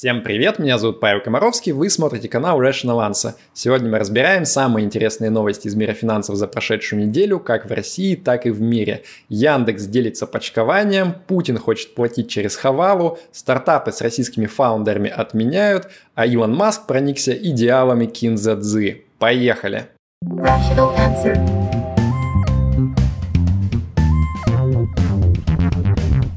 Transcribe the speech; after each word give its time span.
Всем 0.00 0.22
привет, 0.22 0.58
меня 0.58 0.78
зовут 0.78 0.98
Павел 0.98 1.20
Комаровский, 1.20 1.72
вы 1.72 1.90
смотрите 1.90 2.26
канал 2.26 2.58
Rational 2.58 3.06
Answer. 3.06 3.34
Сегодня 3.52 3.90
мы 3.90 3.98
разбираем 3.98 4.46
самые 4.46 4.86
интересные 4.86 5.28
новости 5.28 5.66
из 5.66 5.74
мира 5.74 5.92
финансов 5.92 6.36
за 6.36 6.46
прошедшую 6.46 7.06
неделю, 7.06 7.38
как 7.38 7.66
в 7.66 7.70
России, 7.70 8.14
так 8.14 8.46
и 8.46 8.50
в 8.50 8.62
мире. 8.62 9.02
Яндекс 9.28 9.84
делится 9.84 10.26
почкованием, 10.26 11.16
Путин 11.26 11.58
хочет 11.58 11.94
платить 11.94 12.30
через 12.30 12.56
Хавалу, 12.56 13.18
стартапы 13.30 13.92
с 13.92 14.00
российскими 14.00 14.46
фаундерами 14.46 15.10
отменяют, 15.10 15.88
а 16.14 16.24
Илон 16.24 16.54
Маск 16.54 16.86
проникся 16.86 17.32
идеалами 17.34 18.06
Кинзадзы. 18.06 19.02
Поехали! 19.18 19.88
Rational 20.24 20.96
Answer. 20.96 21.36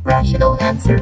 Rational 0.04 0.60
Answer. 0.60 1.02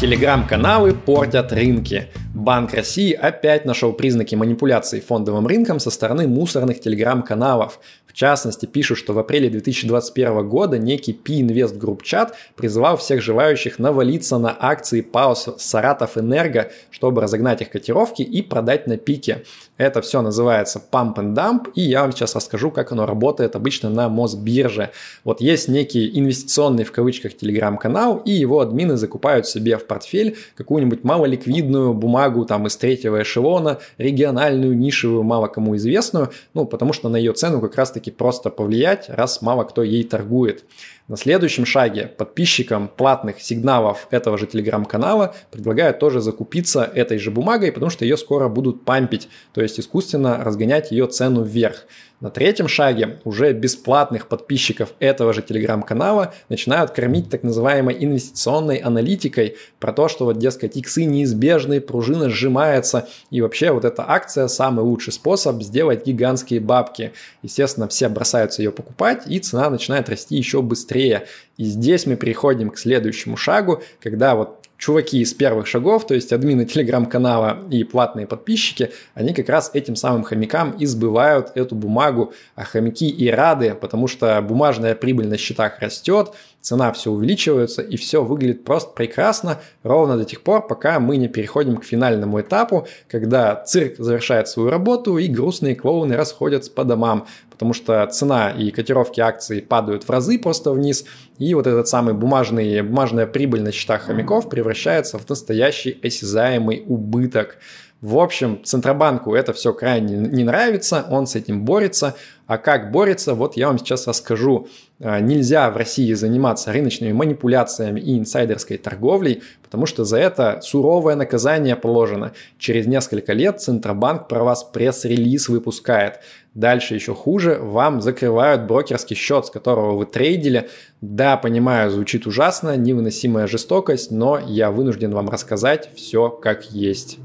Телеграм-каналы 0.00 0.94
портят 0.94 1.52
рынки. 1.52 2.06
Банк 2.32 2.72
России 2.72 3.12
опять 3.12 3.64
нашел 3.64 3.92
признаки 3.92 4.36
манипуляции 4.36 5.00
фондовым 5.00 5.48
рынком 5.48 5.80
со 5.80 5.90
стороны 5.90 6.28
мусорных 6.28 6.80
телеграм-каналов. 6.80 7.80
В 8.06 8.12
частности, 8.12 8.66
пишут, 8.66 8.98
что 8.98 9.12
в 9.12 9.18
апреле 9.18 9.50
2021 9.50 10.48
года 10.48 10.78
некий 10.78 11.12
P-Invest 11.12 11.80
Group 11.80 12.02
Chat 12.04 12.30
призывал 12.54 12.96
всех 12.96 13.22
желающих 13.22 13.80
навалиться 13.80 14.38
на 14.38 14.56
акции 14.56 15.00
ПАО 15.00 15.34
«Саратов 15.34 16.16
Энерго», 16.16 16.70
чтобы 16.90 17.20
разогнать 17.20 17.60
их 17.62 17.70
котировки 17.70 18.22
и 18.22 18.40
продать 18.40 18.86
на 18.86 18.98
пике. 18.98 19.42
Это 19.78 20.02
все 20.02 20.22
называется 20.22 20.82
pump 20.90 21.14
and 21.14 21.34
dump, 21.34 21.70
и 21.74 21.82
я 21.82 22.02
вам 22.02 22.10
сейчас 22.10 22.34
расскажу, 22.34 22.72
как 22.72 22.90
оно 22.90 23.06
работает 23.06 23.54
обычно 23.54 23.88
на 23.88 24.08
Мосбирже. 24.08 24.90
Вот 25.22 25.40
есть 25.40 25.68
некий 25.68 26.18
инвестиционный 26.18 26.82
в 26.82 26.90
кавычках 26.90 27.36
телеграм-канал, 27.36 28.20
и 28.24 28.32
его 28.32 28.60
админы 28.60 28.96
закупают 28.96 29.46
себе 29.46 29.78
в 29.78 29.86
портфель 29.86 30.36
какую-нибудь 30.56 31.04
малоликвидную 31.04 31.94
бумагу 31.94 32.44
там 32.44 32.66
из 32.66 32.76
третьего 32.76 33.22
эшелона, 33.22 33.78
региональную, 33.98 34.76
нишевую, 34.76 35.22
мало 35.22 35.46
кому 35.46 35.76
известную, 35.76 36.30
ну, 36.54 36.66
потому 36.66 36.92
что 36.92 37.08
на 37.08 37.16
ее 37.16 37.32
цену 37.32 37.60
как 37.60 37.76
раз-таки 37.76 38.10
просто 38.10 38.50
повлиять, 38.50 39.08
раз 39.08 39.42
мало 39.42 39.62
кто 39.62 39.84
ей 39.84 40.02
торгует. 40.02 40.64
На 41.08 41.16
следующем 41.16 41.64
шаге 41.64 42.06
подписчикам 42.06 42.86
платных 42.86 43.40
сигналов 43.40 44.08
этого 44.10 44.36
же 44.36 44.46
телеграм-канала 44.46 45.34
предлагают 45.50 45.98
тоже 45.98 46.20
закупиться 46.20 46.84
этой 46.84 47.18
же 47.18 47.30
бумагой, 47.30 47.72
потому 47.72 47.88
что 47.88 48.04
ее 48.04 48.18
скоро 48.18 48.50
будут 48.50 48.84
пампить, 48.84 49.30
то 49.54 49.62
есть 49.62 49.80
искусственно 49.80 50.44
разгонять 50.44 50.90
ее 50.90 51.06
цену 51.06 51.44
вверх. 51.44 51.86
На 52.20 52.30
третьем 52.30 52.66
шаге 52.66 53.20
уже 53.22 53.52
бесплатных 53.52 54.26
подписчиков 54.26 54.92
этого 54.98 55.32
же 55.32 55.40
телеграм-канала 55.40 56.34
начинают 56.48 56.90
кормить 56.90 57.30
так 57.30 57.44
называемой 57.44 57.96
инвестиционной 58.00 58.78
аналитикой 58.78 59.56
про 59.78 59.92
то, 59.92 60.08
что 60.08 60.24
вот, 60.24 60.36
дескать, 60.36 60.76
иксы 60.76 61.04
неизбежны, 61.04 61.80
пружина 61.80 62.28
сжимается, 62.28 63.08
и 63.30 63.40
вообще 63.40 63.70
вот 63.70 63.84
эта 63.84 64.04
акция 64.08 64.48
самый 64.48 64.82
лучший 64.82 65.12
способ 65.12 65.62
сделать 65.62 66.04
гигантские 66.06 66.58
бабки. 66.58 67.12
Естественно, 67.44 67.86
все 67.86 68.08
бросаются 68.08 68.62
ее 68.62 68.72
покупать, 68.72 69.22
и 69.28 69.38
цена 69.38 69.70
начинает 69.70 70.08
расти 70.08 70.34
еще 70.34 70.60
быстрее. 70.60 71.28
И 71.56 71.64
здесь 71.64 72.04
мы 72.04 72.16
переходим 72.16 72.70
к 72.70 72.78
следующему 72.78 73.36
шагу, 73.36 73.80
когда 74.00 74.34
вот 74.34 74.57
чуваки 74.78 75.20
из 75.20 75.34
первых 75.34 75.66
шагов, 75.66 76.06
то 76.06 76.14
есть 76.14 76.32
админы 76.32 76.64
телеграм-канала 76.66 77.58
и 77.70 77.84
платные 77.84 78.26
подписчики, 78.26 78.92
они 79.14 79.34
как 79.34 79.48
раз 79.48 79.70
этим 79.74 79.96
самым 79.96 80.22
хомякам 80.22 80.76
избывают 80.78 81.52
эту 81.54 81.74
бумагу, 81.74 82.32
а 82.54 82.64
хомяки 82.64 83.08
и 83.08 83.28
рады, 83.28 83.74
потому 83.74 84.06
что 84.06 84.40
бумажная 84.40 84.94
прибыль 84.94 85.28
на 85.28 85.36
счетах 85.36 85.80
растет, 85.80 86.32
цена 86.60 86.92
все 86.92 87.10
увеличивается 87.10 87.82
и 87.82 87.96
все 87.96 88.22
выглядит 88.22 88.64
просто 88.64 88.92
прекрасно, 88.92 89.60
ровно 89.82 90.16
до 90.16 90.24
тех 90.24 90.42
пор, 90.42 90.66
пока 90.66 91.00
мы 91.00 91.16
не 91.16 91.28
переходим 91.28 91.76
к 91.76 91.84
финальному 91.84 92.40
этапу, 92.40 92.86
когда 93.08 93.56
цирк 93.56 93.96
завершает 93.98 94.48
свою 94.48 94.70
работу 94.70 95.18
и 95.18 95.28
грустные 95.28 95.74
клоуны 95.74 96.16
расходятся 96.16 96.70
по 96.70 96.84
домам, 96.84 97.26
потому 97.50 97.72
что 97.72 98.06
цена 98.06 98.50
и 98.50 98.70
котировки 98.70 99.20
акций 99.20 99.62
падают 99.62 100.04
в 100.04 100.10
разы 100.10 100.38
просто 100.38 100.72
вниз, 100.72 101.04
и 101.38 101.54
вот 101.54 101.66
этот 101.66 101.88
самый 101.88 102.14
бумажный, 102.14 102.82
бумажная 102.82 103.26
прибыль 103.26 103.62
на 103.62 103.72
счетах 103.72 104.02
хомяков 104.02 104.48
превращается 104.48 105.18
в 105.18 105.28
настоящий 105.28 105.98
осязаемый 106.02 106.84
убыток. 106.86 107.58
В 108.00 108.18
общем, 108.18 108.62
Центробанку 108.64 109.34
это 109.34 109.52
все 109.52 109.72
крайне 109.72 110.16
не 110.16 110.44
нравится, 110.44 111.04
он 111.10 111.26
с 111.26 111.34
этим 111.34 111.64
борется. 111.64 112.14
А 112.46 112.56
как 112.56 112.92
борется, 112.92 113.34
вот 113.34 113.56
я 113.56 113.66
вам 113.66 113.78
сейчас 113.78 114.06
расскажу. 114.06 114.68
А, 115.00 115.18
нельзя 115.18 115.68
в 115.70 115.76
России 115.76 116.12
заниматься 116.12 116.72
рыночными 116.72 117.10
манипуляциями 117.10 117.98
и 117.98 118.16
инсайдерской 118.16 118.78
торговлей, 118.78 119.42
потому 119.64 119.84
что 119.84 120.04
за 120.04 120.18
это 120.18 120.60
суровое 120.62 121.16
наказание 121.16 121.74
положено. 121.74 122.32
Через 122.56 122.86
несколько 122.86 123.32
лет 123.32 123.60
Центробанк 123.60 124.28
про 124.28 124.44
вас 124.44 124.62
пресс-релиз 124.62 125.48
выпускает. 125.48 126.20
Дальше 126.54 126.94
еще 126.94 127.14
хуже, 127.14 127.58
вам 127.60 128.00
закрывают 128.00 128.62
брокерский 128.62 129.16
счет, 129.16 129.46
с 129.46 129.50
которого 129.50 129.96
вы 129.96 130.06
трейдили. 130.06 130.70
Да, 131.00 131.36
понимаю, 131.36 131.90
звучит 131.90 132.28
ужасно, 132.28 132.76
невыносимая 132.76 133.48
жестокость, 133.48 134.12
но 134.12 134.38
я 134.38 134.70
вынужден 134.70 135.12
вам 135.12 135.28
рассказать 135.28 135.90
все 135.96 136.30
как 136.30 136.70
есть. 136.70 137.18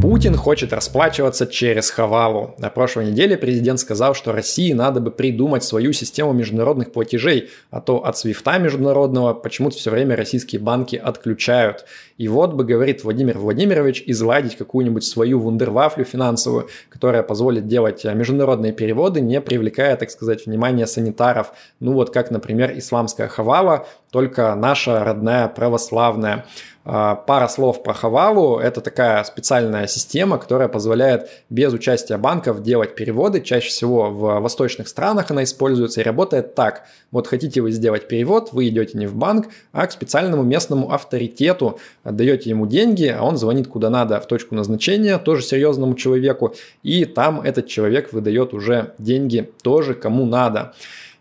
Путин 0.00 0.34
хочет 0.36 0.72
расплачиваться 0.72 1.46
через 1.46 1.90
Хавалу. 1.90 2.54
На 2.58 2.70
прошлой 2.70 3.06
неделе 3.06 3.36
президент 3.36 3.78
сказал, 3.78 4.14
что 4.14 4.32
России 4.32 4.72
надо 4.72 5.00
бы 5.00 5.10
придумать 5.10 5.62
свою 5.62 5.92
систему 5.92 6.32
международных 6.32 6.90
платежей, 6.90 7.50
а 7.70 7.80
то 7.80 8.04
от 8.04 8.18
свифта 8.18 8.58
международного 8.58 9.32
почему-то 9.32 9.76
все 9.76 9.90
время 9.90 10.16
российские 10.16 10.60
банки 10.60 10.96
отключают. 10.96 11.84
И 12.18 12.28
вот 12.28 12.54
бы, 12.54 12.64
говорит 12.64 13.04
Владимир 13.04 13.38
Владимирович, 13.38 14.02
изладить 14.06 14.56
какую-нибудь 14.56 15.04
свою 15.04 15.38
вундервафлю 15.38 16.04
финансовую, 16.04 16.68
которая 16.88 17.22
позволит 17.22 17.68
делать 17.68 18.04
международные 18.04 18.72
переводы, 18.72 19.20
не 19.20 19.40
привлекая, 19.40 19.96
так 19.96 20.10
сказать, 20.10 20.46
внимания 20.46 20.86
санитаров. 20.86 21.52
Ну 21.78 21.92
вот 21.92 22.10
как, 22.10 22.30
например, 22.30 22.76
исламская 22.76 23.28
Хавала, 23.28 23.86
только 24.12 24.54
наша 24.54 25.02
родная 25.02 25.48
православная. 25.48 26.44
А, 26.84 27.14
пара 27.14 27.48
слов 27.48 27.82
про 27.82 27.94
Хавалу. 27.94 28.58
Это 28.58 28.82
такая 28.82 29.24
специальная 29.24 29.86
система, 29.86 30.36
которая 30.36 30.68
позволяет 30.68 31.30
без 31.48 31.72
участия 31.72 32.18
банков 32.18 32.62
делать 32.62 32.94
переводы. 32.94 33.40
Чаще 33.40 33.68
всего 33.70 34.10
в 34.10 34.40
восточных 34.40 34.88
странах 34.88 35.30
она 35.30 35.44
используется 35.44 36.02
и 36.02 36.04
работает 36.04 36.54
так. 36.54 36.84
Вот 37.10 37.26
хотите 37.26 37.62
вы 37.62 37.70
сделать 37.70 38.06
перевод, 38.06 38.52
вы 38.52 38.68
идете 38.68 38.98
не 38.98 39.06
в 39.06 39.14
банк, 39.14 39.46
а 39.72 39.86
к 39.86 39.92
специальному 39.92 40.42
местному 40.42 40.92
авторитету, 40.92 41.78
отдаете 42.04 42.50
ему 42.50 42.66
деньги, 42.66 43.06
а 43.06 43.22
он 43.22 43.38
звонит 43.38 43.66
куда 43.66 43.88
надо 43.88 44.20
в 44.20 44.26
точку 44.26 44.54
назначения, 44.54 45.16
тоже 45.16 45.42
серьезному 45.42 45.94
человеку, 45.94 46.54
и 46.82 47.06
там 47.06 47.40
этот 47.40 47.66
человек 47.66 48.12
выдает 48.12 48.52
уже 48.52 48.92
деньги 48.98 49.50
тоже 49.62 49.94
кому 49.94 50.26
надо. 50.26 50.74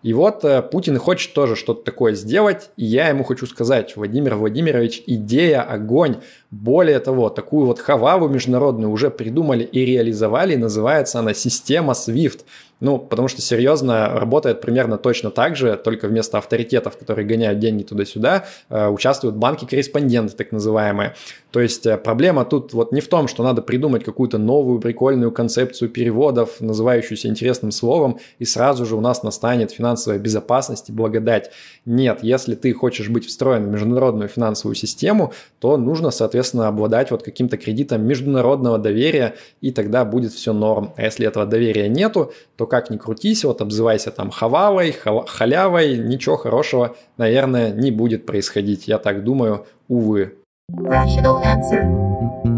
И 0.03 0.13
вот 0.13 0.43
э, 0.43 0.61
Путин 0.63 0.97
хочет 0.97 1.33
тоже 1.33 1.55
что-то 1.55 1.83
такое 1.83 2.13
сделать, 2.13 2.71
и 2.75 2.85
я 2.85 3.09
ему 3.09 3.23
хочу 3.23 3.45
сказать, 3.45 3.95
Владимир 3.95 4.35
Владимирович, 4.35 5.03
идея 5.05 5.61
огонь. 5.61 6.17
Более 6.49 6.99
того, 6.99 7.29
такую 7.29 7.67
вот 7.67 7.79
хававу 7.79 8.27
международную 8.27 8.91
уже 8.91 9.11
придумали 9.11 9.63
и 9.63 9.85
реализовали, 9.85 10.55
называется 10.55 11.19
она 11.19 11.33
система 11.33 11.93
SWIFT. 11.93 12.41
Ну, 12.81 12.97
потому 12.97 13.27
что 13.27 13.41
серьезно 13.41 14.09
работает 14.09 14.59
примерно 14.59 14.97
точно 14.97 15.29
так 15.29 15.55
же, 15.55 15.77
только 15.77 16.07
вместо 16.07 16.39
авторитетов, 16.39 16.97
которые 16.97 17.27
гоняют 17.27 17.59
деньги 17.59 17.83
туда-сюда, 17.83 18.45
э, 18.69 18.87
участвуют 18.87 19.35
банки-корреспонденты, 19.35 20.35
так 20.35 20.51
называемые. 20.51 21.13
То 21.51 21.59
есть 21.59 21.85
э, 21.85 21.97
проблема 21.97 22.43
тут 22.43 22.73
вот 22.73 22.91
не 22.91 22.99
в 22.99 23.07
том, 23.07 23.27
что 23.27 23.43
надо 23.43 23.61
придумать 23.61 24.03
какую-то 24.03 24.39
новую 24.39 24.79
прикольную 24.79 25.31
концепцию 25.31 25.89
переводов, 25.89 26.59
называющуюся 26.59 27.27
интересным 27.27 27.71
словом, 27.71 28.19
и 28.39 28.45
сразу 28.45 28.85
же 28.85 28.95
у 28.95 29.01
нас 29.01 29.21
настанет 29.21 29.71
финансовая 29.71 30.17
безопасность 30.17 30.89
и 30.89 30.91
благодать. 30.91 31.51
Нет, 31.85 32.19
если 32.23 32.55
ты 32.55 32.73
хочешь 32.73 33.09
быть 33.09 33.27
встроен 33.27 33.65
в 33.65 33.67
международную 33.67 34.27
финансовую 34.27 34.75
систему, 34.75 35.33
то 35.59 35.77
нужно, 35.77 36.09
соответственно, 36.09 36.67
обладать 36.67 37.11
вот 37.11 37.21
каким-то 37.21 37.57
кредитом 37.57 38.03
международного 38.07 38.79
доверия, 38.79 39.35
и 39.61 39.71
тогда 39.71 40.03
будет 40.03 40.33
все 40.33 40.51
норм. 40.51 40.93
А 40.97 41.03
если 41.03 41.27
этого 41.27 41.45
доверия 41.45 41.87
нету, 41.87 42.33
то 42.55 42.65
как 42.71 42.89
ни 42.89 42.95
крутись, 42.95 43.43
вот 43.43 43.59
обзывайся 43.59 44.11
там 44.11 44.31
хавалой, 44.31 44.95
халявой, 45.27 45.97
ничего 45.97 46.37
хорошего, 46.37 46.95
наверное, 47.17 47.71
не 47.71 47.91
будет 47.91 48.25
происходить. 48.25 48.87
Я 48.87 48.97
так 48.97 49.25
думаю, 49.25 49.65
увы. 49.89 50.40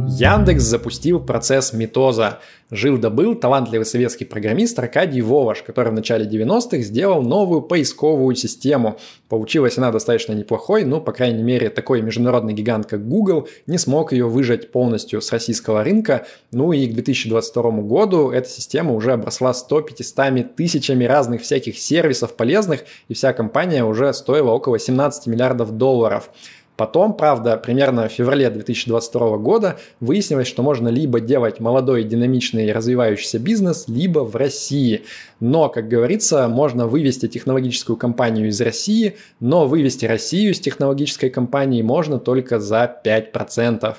Яндекс 0.07 0.63
запустил 0.63 1.19
процесс 1.19 1.73
Митоза. 1.73 2.39
Жил-добыл 2.69 3.35
талантливый 3.35 3.85
советский 3.85 4.25
программист 4.25 4.77
Аркадий 4.77 5.21
Воваш, 5.21 5.63
который 5.63 5.89
в 5.89 5.95
начале 5.95 6.25
90-х 6.25 6.79
сделал 6.79 7.21
новую 7.23 7.61
поисковую 7.61 8.35
систему. 8.35 8.97
Получилась 9.29 9.77
она 9.77 9.91
достаточно 9.91 10.33
неплохой, 10.33 10.83
но, 10.83 11.01
по 11.01 11.11
крайней 11.11 11.43
мере, 11.43 11.69
такой 11.69 12.01
международный 12.01 12.53
гигант, 12.53 12.85
как 12.85 13.07
Google, 13.07 13.47
не 13.65 13.77
смог 13.77 14.11
ее 14.11 14.27
выжать 14.27 14.71
полностью 14.71 15.21
с 15.21 15.31
российского 15.31 15.83
рынка. 15.83 16.25
Ну 16.51 16.71
и 16.73 16.87
к 16.87 16.93
2022 16.93 17.71
году 17.81 18.29
эта 18.29 18.49
система 18.49 18.93
уже 18.93 19.13
обросла 19.13 19.51
100-500 19.51 20.53
тысячами 20.55 21.05
разных 21.05 21.41
всяких 21.41 21.79
сервисов 21.79 22.35
полезных, 22.35 22.81
и 23.07 23.13
вся 23.13 23.33
компания 23.33 23.83
уже 23.83 24.13
стоила 24.13 24.51
около 24.51 24.77
17 24.77 25.27
миллиардов 25.27 25.71
долларов. 25.71 26.29
Потом, 26.75 27.13
правда, 27.13 27.55
примерно 27.57 28.07
в 28.07 28.11
феврале 28.11 28.49
2022 28.49 29.37
года 29.37 29.77
выяснилось, 29.99 30.47
что 30.47 30.63
можно 30.63 30.87
либо 30.87 31.19
делать 31.19 31.59
молодой, 31.59 32.03
динамичный, 32.03 32.71
развивающийся 32.71 33.37
бизнес, 33.37 33.85
либо 33.87 34.19
в 34.19 34.35
России. 34.35 35.03
Но, 35.39 35.69
как 35.69 35.87
говорится, 35.87 36.47
можно 36.47 36.87
вывести 36.87 37.27
технологическую 37.27 37.95
компанию 37.95 38.47
из 38.47 38.59
России, 38.59 39.17
но 39.39 39.67
вывести 39.67 40.05
Россию 40.05 40.51
из 40.51 40.59
технологической 40.59 41.29
компании 41.29 41.83
можно 41.83 42.17
только 42.17 42.59
за 42.59 42.91
5%. 43.05 43.95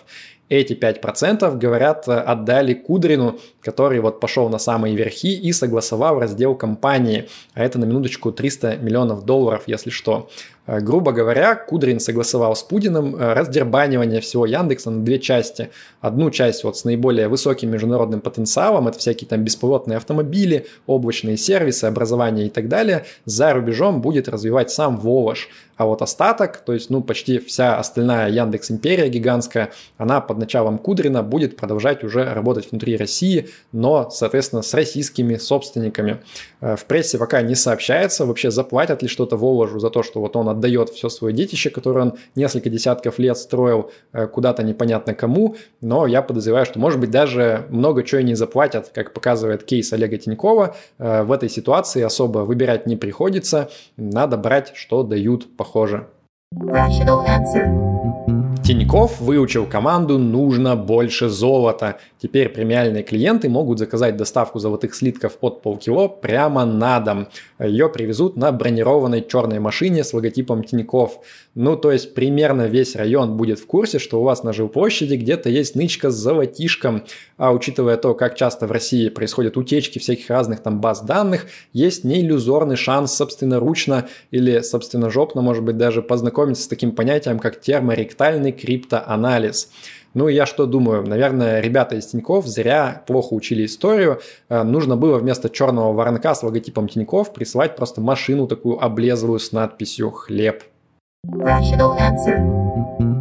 Эти 0.50 0.74
5% 0.74 1.56
говорят, 1.56 2.06
отдали 2.06 2.74
Кудрину, 2.74 3.38
который 3.62 4.00
вот 4.00 4.20
пошел 4.20 4.48
на 4.50 4.58
самые 4.58 4.94
верхи 4.94 5.34
и 5.34 5.52
согласовал 5.52 6.20
раздел 6.20 6.54
компании. 6.54 7.28
А 7.54 7.64
это 7.64 7.78
на 7.78 7.86
минуточку 7.86 8.30
300 8.30 8.76
миллионов 8.76 9.24
долларов, 9.24 9.62
если 9.66 9.88
что. 9.88 10.28
Э, 10.66 10.80
грубо 10.80 11.12
говоря, 11.12 11.54
Кудрин 11.54 12.00
согласовал 12.00 12.56
с 12.56 12.62
Путиным 12.62 13.16
э, 13.16 13.32
раздербанивание 13.34 14.20
всего 14.20 14.46
Яндекса 14.46 14.90
на 14.90 15.04
две 15.04 15.18
части. 15.18 15.70
Одну 16.00 16.30
часть 16.30 16.64
вот 16.64 16.76
с 16.76 16.84
наиболее 16.84 17.28
высоким 17.28 17.70
международным 17.70 18.20
потенциалом, 18.20 18.88
это 18.88 18.98
всякие 18.98 19.28
там 19.28 19.42
беспилотные 19.42 19.96
автомобили, 19.96 20.66
облачные 20.86 21.36
сервисы, 21.36 21.84
образование 21.84 22.46
и 22.46 22.50
так 22.50 22.68
далее, 22.68 23.04
за 23.24 23.52
рубежом 23.52 24.00
будет 24.00 24.28
развивать 24.28 24.70
сам 24.70 24.96
Волош. 24.96 25.48
А 25.76 25.86
вот 25.86 26.02
остаток, 26.02 26.58
то 26.58 26.72
есть 26.72 26.88
ну 26.90 27.02
почти 27.02 27.38
вся 27.38 27.78
остальная 27.78 28.30
Яндекс 28.30 28.70
Империя 28.70 29.08
гигантская, 29.08 29.72
она 29.98 30.20
под 30.20 30.38
началом 30.38 30.78
Кудрина 30.78 31.22
будет 31.22 31.56
продолжать 31.56 32.04
уже 32.04 32.32
работать 32.32 32.70
внутри 32.70 32.96
России, 32.96 33.48
но, 33.72 34.08
соответственно, 34.10 34.62
с 34.62 34.72
российскими 34.72 35.36
собственниками. 35.36 36.22
Э, 36.60 36.76
в 36.76 36.84
прессе 36.84 37.18
пока 37.18 37.42
не 37.42 37.56
сообщается, 37.56 38.24
вообще 38.24 38.50
заплатят 38.50 39.02
ли 39.02 39.08
что-то 39.08 39.36
Воложу 39.36 39.80
за 39.80 39.90
то, 39.90 40.02
что 40.02 40.20
вот 40.20 40.36
он 40.36 40.48
отдает 40.54 40.90
все 40.90 41.08
свое 41.08 41.34
детище, 41.34 41.70
которое 41.70 42.06
он 42.06 42.14
несколько 42.34 42.70
десятков 42.70 43.18
лет 43.18 43.36
строил 43.36 43.90
э, 44.12 44.26
куда-то 44.26 44.62
непонятно 44.62 45.14
кому, 45.14 45.56
но 45.80 46.06
я 46.06 46.22
подозреваю, 46.22 46.66
что, 46.66 46.78
может 46.78 47.00
быть, 47.00 47.10
даже 47.10 47.66
много 47.68 48.02
чего 48.02 48.20
и 48.20 48.24
не 48.24 48.34
заплатят, 48.34 48.90
как 48.94 49.12
показывает 49.12 49.64
кейс 49.64 49.92
Олега 49.92 50.16
Тинькова. 50.16 50.76
Э, 50.98 51.22
в 51.22 51.32
этой 51.32 51.48
ситуации 51.48 52.02
особо 52.02 52.40
выбирать 52.40 52.86
не 52.86 52.96
приходится, 52.96 53.70
надо 53.96 54.36
брать, 54.36 54.72
что 54.74 55.02
дают, 55.02 55.56
похоже. 55.56 56.08
Rational 56.54 57.26
answer. 57.26 58.43
Тиньков 58.64 59.20
выучил 59.20 59.66
команду 59.66 60.16
«Нужно 60.16 60.74
больше 60.74 61.28
золота». 61.28 61.98
Теперь 62.18 62.48
премиальные 62.48 63.02
клиенты 63.02 63.50
могут 63.50 63.78
заказать 63.78 64.16
доставку 64.16 64.58
золотых 64.58 64.94
слитков 64.94 65.36
от 65.42 65.60
полкило 65.60 66.08
прямо 66.08 66.64
на 66.64 66.98
дом. 67.00 67.28
Ее 67.58 67.90
привезут 67.90 68.38
на 68.38 68.50
бронированной 68.52 69.20
черной 69.20 69.58
машине 69.58 70.02
с 70.02 70.14
логотипом 70.14 70.64
Тиньков. 70.64 71.18
Ну, 71.54 71.76
то 71.76 71.92
есть 71.92 72.14
примерно 72.14 72.66
весь 72.66 72.96
район 72.96 73.36
будет 73.36 73.60
в 73.60 73.66
курсе, 73.66 74.00
что 74.00 74.20
у 74.20 74.24
вас 74.24 74.42
на 74.42 74.52
жилплощади 74.52 75.14
где-то 75.14 75.48
есть 75.48 75.76
нычка 75.76 76.10
с 76.10 76.14
золотишком. 76.14 77.04
А 77.36 77.52
учитывая 77.52 77.96
то, 77.96 78.14
как 78.14 78.34
часто 78.34 78.66
в 78.66 78.72
России 78.72 79.08
происходят 79.08 79.56
утечки 79.56 80.00
всяких 80.00 80.28
разных 80.30 80.60
там 80.60 80.80
баз 80.80 81.02
данных, 81.02 81.46
есть 81.72 82.02
неиллюзорный 82.02 82.74
шанс 82.74 83.14
собственноручно 83.14 84.08
или 84.32 84.60
собственножопно, 84.60 85.42
может 85.42 85.62
быть, 85.62 85.76
даже 85.76 86.02
познакомиться 86.02 86.64
с 86.64 86.68
таким 86.68 86.90
понятием, 86.90 87.38
как 87.38 87.60
терморектальный 87.60 88.50
криптоанализ. 88.50 89.70
Ну, 90.12 90.26
я 90.26 90.46
что 90.46 90.66
думаю? 90.66 91.06
Наверное, 91.06 91.60
ребята 91.60 91.94
из 91.94 92.06
Тиньков 92.06 92.48
зря 92.48 93.04
плохо 93.06 93.32
учили 93.34 93.64
историю. 93.66 94.20
Э, 94.48 94.64
нужно 94.64 94.96
было 94.96 95.18
вместо 95.18 95.48
черного 95.48 95.92
воронка 95.92 96.34
с 96.34 96.42
логотипом 96.42 96.88
Тиньков 96.88 97.32
присылать 97.32 97.76
просто 97.76 98.00
машину 98.00 98.48
такую 98.48 98.82
облезлую 98.82 99.38
с 99.38 99.52
надписью 99.52 100.10
«Хлеб». 100.10 100.62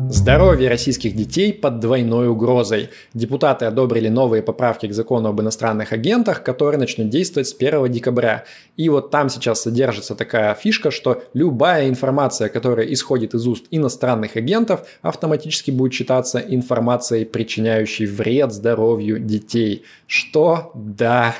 Здоровье 0.09 0.69
российских 0.69 1.15
детей 1.15 1.53
под 1.53 1.79
двойной 1.79 2.27
угрозой. 2.27 2.89
Депутаты 3.13 3.65
одобрили 3.65 4.09
новые 4.09 4.43
поправки 4.43 4.87
к 4.87 4.93
закону 4.93 5.29
об 5.29 5.39
иностранных 5.39 5.93
агентах, 5.93 6.43
которые 6.43 6.77
начнут 6.77 7.09
действовать 7.09 7.47
с 7.47 7.55
1 7.55 7.89
декабря. 7.91 8.43
И 8.75 8.89
вот 8.89 9.09
там 9.09 9.29
сейчас 9.29 9.61
содержится 9.61 10.15
такая 10.15 10.53
фишка, 10.53 10.91
что 10.91 11.23
любая 11.33 11.87
информация, 11.87 12.49
которая 12.49 12.85
исходит 12.87 13.33
из 13.33 13.47
уст 13.47 13.65
иностранных 13.71 14.35
агентов, 14.35 14.85
автоматически 15.01 15.71
будет 15.71 15.93
считаться 15.93 16.39
информацией, 16.39 17.23
причиняющей 17.23 18.05
вред 18.05 18.51
здоровью 18.51 19.17
детей. 19.17 19.83
Что? 20.07 20.71
Да. 20.75 21.33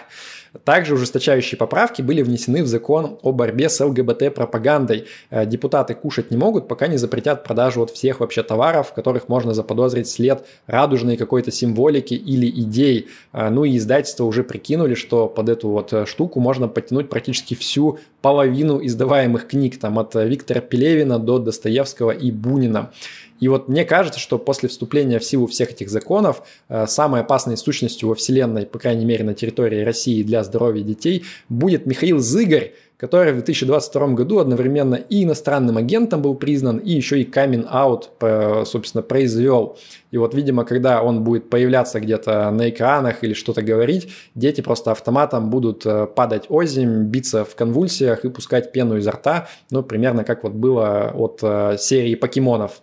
Также 0.66 0.94
ужесточающие 0.94 1.58
поправки 1.58 2.02
были 2.02 2.22
внесены 2.22 2.62
в 2.62 2.68
закон 2.68 3.18
о 3.24 3.32
борьбе 3.32 3.70
с 3.70 3.84
ЛГБТ-пропагандой. 3.84 5.06
Э, 5.32 5.46
депутаты 5.48 5.96
кушать 5.96 6.30
не 6.30 6.38
могут, 6.38 6.68
пока 6.68 6.88
не 6.88 6.98
запретят 6.98 7.44
продажу 7.44 7.82
от 7.82 7.90
всех 7.90 8.20
вообще 8.20 8.44
товаров, 8.44 8.90
в 8.90 8.94
которых 8.94 9.30
можно 9.30 9.54
заподозрить 9.56 10.08
след 10.08 10.46
радужной 10.68 11.18
какой-то 11.18 11.52
символики 11.52 12.14
или 12.14 12.48
идей. 12.48 13.08
Э, 13.32 13.50
ну 13.50 13.64
и 13.64 13.78
издательства 13.78 14.26
уже 14.26 14.44
прикинули, 14.44 14.94
что 14.94 15.28
под 15.28 15.50
эту 15.50 15.70
вот 15.70 15.92
э, 15.92 16.06
штуку 16.06 16.40
можно 16.40 16.68
подтянуть 16.68 17.10
практически 17.10 17.56
всю 17.56 17.98
половину 18.24 18.80
издаваемых 18.84 19.48
книг, 19.48 19.78
там 19.78 20.00
от 20.00 20.16
Виктора 20.16 20.62
Пелевина 20.62 21.20
до 21.20 21.40
Достоевского 21.40 22.12
и 22.12 22.32
Бунина. 22.32 22.94
И 23.42 23.50
вот 23.50 23.68
мне 23.68 23.84
кажется, 23.84 24.18
что 24.18 24.40
после 24.40 24.70
вступления 24.70 25.20
в 25.20 25.26
силу 25.26 25.46
всех 25.48 25.72
этих 25.72 25.90
законов 25.90 26.44
э, 26.70 26.88
самой 26.88 27.20
опасной 27.20 27.58
сущностью 27.58 28.08
во 28.08 28.16
Вселенной, 28.16 28.66
по 28.66 28.80
крайней 28.80 29.04
мере 29.04 29.26
на 29.26 29.34
территории 29.34 29.84
России 29.84 30.24
для 30.24 30.42
здоровья 30.46 30.84
детей, 30.84 31.26
будет 31.50 31.86
Михаил 31.86 32.20
Зыгорь, 32.20 32.72
который 32.98 33.32
в 33.32 33.36
2022 33.36 34.08
году 34.10 34.40
одновременно 34.40 34.96
и 34.96 35.24
иностранным 35.24 35.78
агентом 35.78 36.22
был 36.22 36.36
признан, 36.36 36.78
и 36.78 36.92
еще 36.92 37.22
и 37.22 37.26
камин-аут, 37.26 38.12
собственно, 38.66 39.02
произвел. 39.02 39.78
И 40.14 40.18
вот, 40.18 40.36
видимо, 40.36 40.64
когда 40.64 41.02
он 41.02 41.24
будет 41.24 41.50
появляться 41.50 42.00
где-то 42.00 42.52
на 42.52 42.70
экранах 42.70 43.24
или 43.24 43.34
что-то 43.34 43.64
говорить, 43.64 44.14
дети 44.36 44.62
просто 44.62 44.92
автоматом 44.92 45.50
будут 45.50 45.88
э, 45.88 46.06
падать 46.06 46.46
озимь, 46.50 47.06
биться 47.06 47.44
в 47.44 47.56
конвульсиях 47.56 48.24
и 48.24 48.30
пускать 48.30 48.72
пену 48.72 48.98
изо 48.98 49.12
рта, 49.12 49.48
ну, 49.72 49.82
примерно 49.82 50.24
как 50.24 50.44
вот 50.44 50.54
было 50.54 51.12
от 51.16 51.40
э, 51.42 51.78
серии 51.80 52.14
покемонов, 52.14 52.82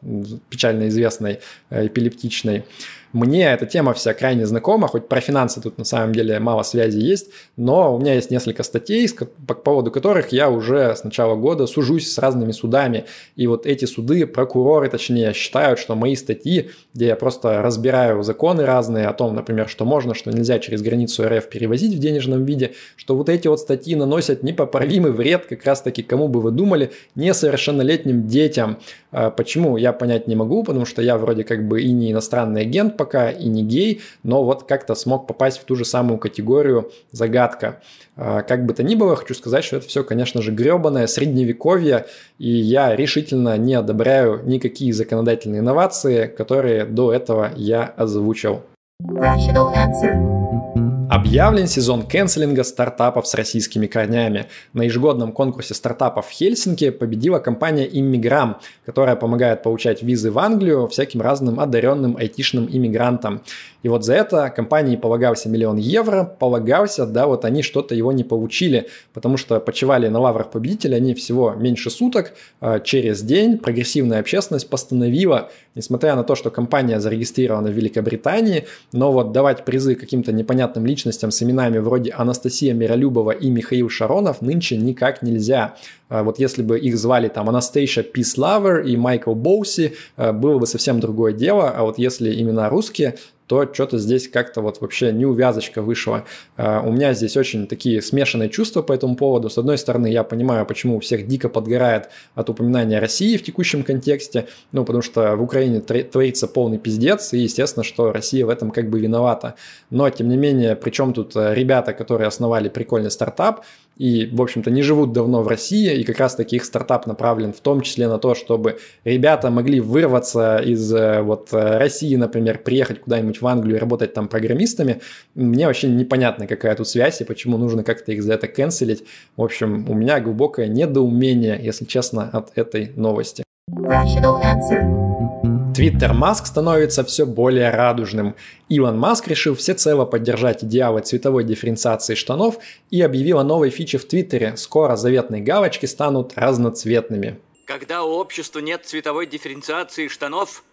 печально 0.48 0.88
известной, 0.88 1.38
э, 1.70 1.86
эпилептичной. 1.86 2.64
Мне 3.12 3.46
эта 3.46 3.66
тема 3.66 3.92
вся 3.92 4.14
крайне 4.14 4.46
знакома, 4.46 4.86
хоть 4.86 5.08
про 5.08 5.20
финансы 5.20 5.60
тут 5.60 5.78
на 5.78 5.84
самом 5.84 6.12
деле 6.12 6.38
мало 6.38 6.62
связи 6.62 6.98
есть, 6.98 7.30
но 7.56 7.96
у 7.96 7.98
меня 7.98 8.14
есть 8.14 8.30
несколько 8.30 8.62
статей, 8.62 9.08
по 9.48 9.54
поводу 9.54 9.90
которых 9.90 10.30
я 10.30 10.48
уже 10.48 10.94
с 10.94 11.02
начала 11.02 11.34
года 11.34 11.66
сужусь 11.66 12.12
с 12.12 12.18
разными 12.18 12.52
судами. 12.52 13.06
И 13.34 13.48
вот 13.48 13.66
эти 13.66 13.84
суды, 13.84 14.26
прокуроры 14.26 14.88
точнее, 14.88 15.32
считают, 15.32 15.80
что 15.80 15.96
мои 15.96 16.14
статьи, 16.14 16.70
где 16.94 17.06
я 17.06 17.16
просто 17.16 17.62
разбираю 17.62 18.22
законы 18.22 18.64
разные 18.64 19.06
о 19.06 19.12
том, 19.12 19.34
например, 19.34 19.68
что 19.68 19.84
можно, 19.84 20.14
что 20.14 20.30
нельзя 20.30 20.60
через 20.60 20.80
границу 20.80 21.28
РФ 21.28 21.48
перевозить 21.48 21.94
в 21.94 21.98
денежном 21.98 22.44
виде, 22.44 22.74
что 22.94 23.16
вот 23.16 23.28
эти 23.28 23.48
вот 23.48 23.58
статьи 23.58 23.96
наносят 23.96 24.44
непоправимый 24.44 25.10
вред 25.10 25.46
как 25.48 25.64
раз-таки, 25.64 26.04
кому 26.04 26.28
бы 26.28 26.40
вы 26.40 26.52
думали, 26.52 26.92
несовершеннолетним 27.16 28.28
детям. 28.28 28.78
А 29.10 29.30
почему, 29.30 29.76
я 29.76 29.92
понять 29.92 30.28
не 30.28 30.36
могу, 30.36 30.62
потому 30.62 30.84
что 30.84 31.02
я 31.02 31.18
вроде 31.18 31.42
как 31.42 31.66
бы 31.66 31.82
и 31.82 31.90
не 31.90 32.12
иностранный 32.12 32.60
агент 32.60 32.99
пока, 33.00 33.30
и 33.30 33.46
не 33.46 33.62
гей, 33.62 34.02
но 34.22 34.44
вот 34.44 34.64
как-то 34.64 34.94
смог 34.94 35.26
попасть 35.26 35.58
в 35.58 35.64
ту 35.64 35.74
же 35.74 35.86
самую 35.86 36.18
категорию 36.18 36.92
загадка. 37.12 37.80
А, 38.14 38.42
как 38.42 38.66
бы 38.66 38.74
то 38.74 38.82
ни 38.82 38.94
было, 38.94 39.16
хочу 39.16 39.32
сказать, 39.32 39.64
что 39.64 39.76
это 39.76 39.88
все, 39.88 40.04
конечно 40.04 40.42
же, 40.42 40.52
гребаное 40.52 41.06
средневековье, 41.06 42.04
и 42.38 42.50
я 42.50 42.94
решительно 42.94 43.56
не 43.56 43.72
одобряю 43.72 44.42
никакие 44.44 44.92
законодательные 44.92 45.60
инновации, 45.60 46.26
которые 46.26 46.84
до 46.84 47.10
этого 47.10 47.52
я 47.56 47.84
озвучил. 47.96 48.60
Rational. 49.02 50.89
Объявлен 51.10 51.66
сезон 51.66 52.06
кэнселинга 52.06 52.62
стартапов 52.62 53.26
с 53.26 53.34
российскими 53.34 53.88
корнями. 53.88 54.46
На 54.72 54.82
ежегодном 54.82 55.32
конкурсе 55.32 55.74
стартапов 55.74 56.28
в 56.28 56.30
Хельсинки 56.30 56.90
победила 56.90 57.40
компания 57.40 57.88
Immigram, 57.88 58.58
которая 58.86 59.16
помогает 59.16 59.64
получать 59.64 60.04
визы 60.04 60.30
в 60.30 60.38
Англию 60.38 60.86
всяким 60.86 61.20
разным 61.20 61.58
одаренным 61.58 62.16
айтишным 62.16 62.68
иммигрантам. 62.70 63.42
И 63.82 63.88
вот 63.88 64.04
за 64.04 64.14
это 64.14 64.50
компании 64.50 64.94
полагался 64.94 65.48
миллион 65.48 65.78
евро, 65.78 66.22
полагался, 66.38 67.06
да, 67.06 67.26
вот 67.26 67.44
они 67.44 67.62
что-то 67.62 67.96
его 67.96 68.12
не 68.12 68.22
получили, 68.22 68.86
потому 69.12 69.36
что 69.36 69.58
почивали 69.58 70.06
на 70.06 70.20
лаврах 70.20 70.50
победителя 70.52 70.96
они 70.96 71.14
всего 71.14 71.54
меньше 71.54 71.90
суток, 71.90 72.34
а 72.60 72.78
через 72.78 73.22
день 73.22 73.58
прогрессивная 73.58 74.20
общественность 74.20 74.68
постановила, 74.68 75.50
несмотря 75.74 76.14
на 76.14 76.22
то, 76.22 76.36
что 76.36 76.50
компания 76.50 77.00
зарегистрирована 77.00 77.70
в 77.70 77.72
Великобритании, 77.72 78.66
но 78.92 79.10
вот 79.10 79.32
давать 79.32 79.64
призы 79.64 79.96
каким-то 79.96 80.30
непонятным 80.32 80.86
личностям 80.86 80.99
с 81.30 81.42
именами 81.42 81.78
вроде 81.78 82.12
Анастасия 82.12 82.74
Миролюбова 82.74 83.30
и 83.30 83.48
Михаил 83.48 83.88
Шаронов 83.88 84.42
нынче 84.42 84.76
никак 84.76 85.22
нельзя. 85.22 85.76
А 86.08 86.22
вот 86.22 86.38
если 86.38 86.62
бы 86.62 86.78
их 86.78 86.98
звали 86.98 87.28
там 87.28 87.48
Анастейша 87.48 88.02
Lover 88.36 88.84
и 88.84 88.96
Майкл 88.96 89.34
Боуси, 89.34 89.94
было 90.16 90.58
бы 90.58 90.66
совсем 90.66 91.00
другое 91.00 91.32
дело, 91.32 91.70
а 91.70 91.82
вот 91.84 91.98
если 91.98 92.40
имена 92.40 92.68
русские, 92.68 93.16
то 93.50 93.68
что-то 93.74 93.98
здесь 93.98 94.28
как-то 94.28 94.60
вот 94.60 94.80
вообще 94.80 95.10
неувязочка 95.10 95.82
вышла. 95.82 96.24
А, 96.56 96.82
у 96.86 96.92
меня 96.92 97.14
здесь 97.14 97.36
очень 97.36 97.66
такие 97.66 98.00
смешанные 98.00 98.48
чувства 98.48 98.80
по 98.80 98.92
этому 98.92 99.16
поводу. 99.16 99.50
С 99.50 99.58
одной 99.58 99.76
стороны, 99.76 100.06
я 100.06 100.22
понимаю, 100.22 100.64
почему 100.66 100.98
у 100.98 101.00
всех 101.00 101.26
дико 101.26 101.48
подгорает 101.48 102.10
от 102.36 102.48
упоминания 102.48 103.00
России 103.00 103.36
в 103.36 103.42
текущем 103.42 103.82
контексте, 103.82 104.46
ну, 104.70 104.84
потому 104.84 105.02
что 105.02 105.34
в 105.34 105.42
Украине 105.42 105.80
творится 105.80 106.46
полный 106.46 106.78
пиздец, 106.78 107.32
и 107.32 107.38
естественно, 107.38 107.82
что 107.82 108.12
Россия 108.12 108.46
в 108.46 108.50
этом 108.50 108.70
как 108.70 108.88
бы 108.88 109.00
виновата. 109.00 109.56
Но, 109.90 110.08
тем 110.10 110.28
не 110.28 110.36
менее, 110.36 110.76
причем 110.76 111.12
тут 111.12 111.34
э, 111.34 111.52
ребята, 111.52 111.92
которые 111.92 112.28
основали 112.28 112.68
прикольный 112.68 113.10
стартап, 113.10 113.64
и, 114.00 114.30
в 114.32 114.40
общем-то, 114.40 114.70
не 114.70 114.80
живут 114.80 115.12
давно 115.12 115.42
в 115.42 115.48
России, 115.48 115.94
и 115.94 116.04
как 116.04 116.18
раз 116.20 116.34
таки 116.34 116.56
их 116.56 116.64
стартап 116.64 117.06
направлен 117.06 117.52
в 117.52 117.60
том 117.60 117.82
числе 117.82 118.08
на 118.08 118.18
то, 118.18 118.34
чтобы 118.34 118.78
ребята 119.04 119.50
могли 119.50 119.78
вырваться 119.78 120.56
из 120.56 120.90
э, 120.94 121.20
вот 121.20 121.50
э, 121.52 121.76
России, 121.76 122.16
например, 122.16 122.60
приехать 122.60 123.00
куда-нибудь 123.00 123.42
в 123.42 123.46
Англию 123.46 123.76
и 123.76 123.78
работать 123.78 124.14
там 124.14 124.28
программистами. 124.28 125.02
Мне 125.34 125.66
вообще 125.66 125.88
непонятно, 125.88 126.46
какая 126.46 126.74
тут 126.76 126.88
связь 126.88 127.20
и 127.20 127.24
почему 127.24 127.58
нужно 127.58 127.84
как-то 127.84 128.12
их 128.12 128.22
за 128.22 128.32
это 128.32 128.48
канцелить. 128.48 129.04
В 129.36 129.42
общем, 129.42 129.84
у 129.86 129.92
меня 129.92 130.18
глубокое 130.20 130.66
недоумение, 130.66 131.60
если 131.62 131.84
честно, 131.84 132.30
от 132.32 132.56
этой 132.56 132.92
новости. 132.96 133.44
Rational 133.70 134.40
answer. 134.42 135.59
Твиттер 135.74 136.14
Маск 136.14 136.46
становится 136.46 137.04
все 137.04 137.26
более 137.26 137.70
радужным. 137.70 138.34
Илон 138.68 138.98
Маск 138.98 139.28
решил 139.28 139.54
всецело 139.54 140.04
поддержать 140.04 140.64
идеалы 140.64 141.00
цветовой 141.00 141.44
дифференциации 141.44 142.14
штанов 142.14 142.58
и 142.90 143.00
объявил 143.02 143.38
о 143.38 143.44
новой 143.44 143.70
фиче 143.70 143.98
в 143.98 144.04
Твиттере. 144.06 144.56
Скоро 144.56 144.96
заветные 144.96 145.42
галочки 145.42 145.86
станут 145.86 146.32
разноцветными. 146.36 147.38
Когда 147.66 148.02
у 148.02 148.10
общества 148.12 148.60
нет 148.60 148.84
цветовой 148.84 149.26
дифференциации 149.26 150.08
штанов, 150.08 150.64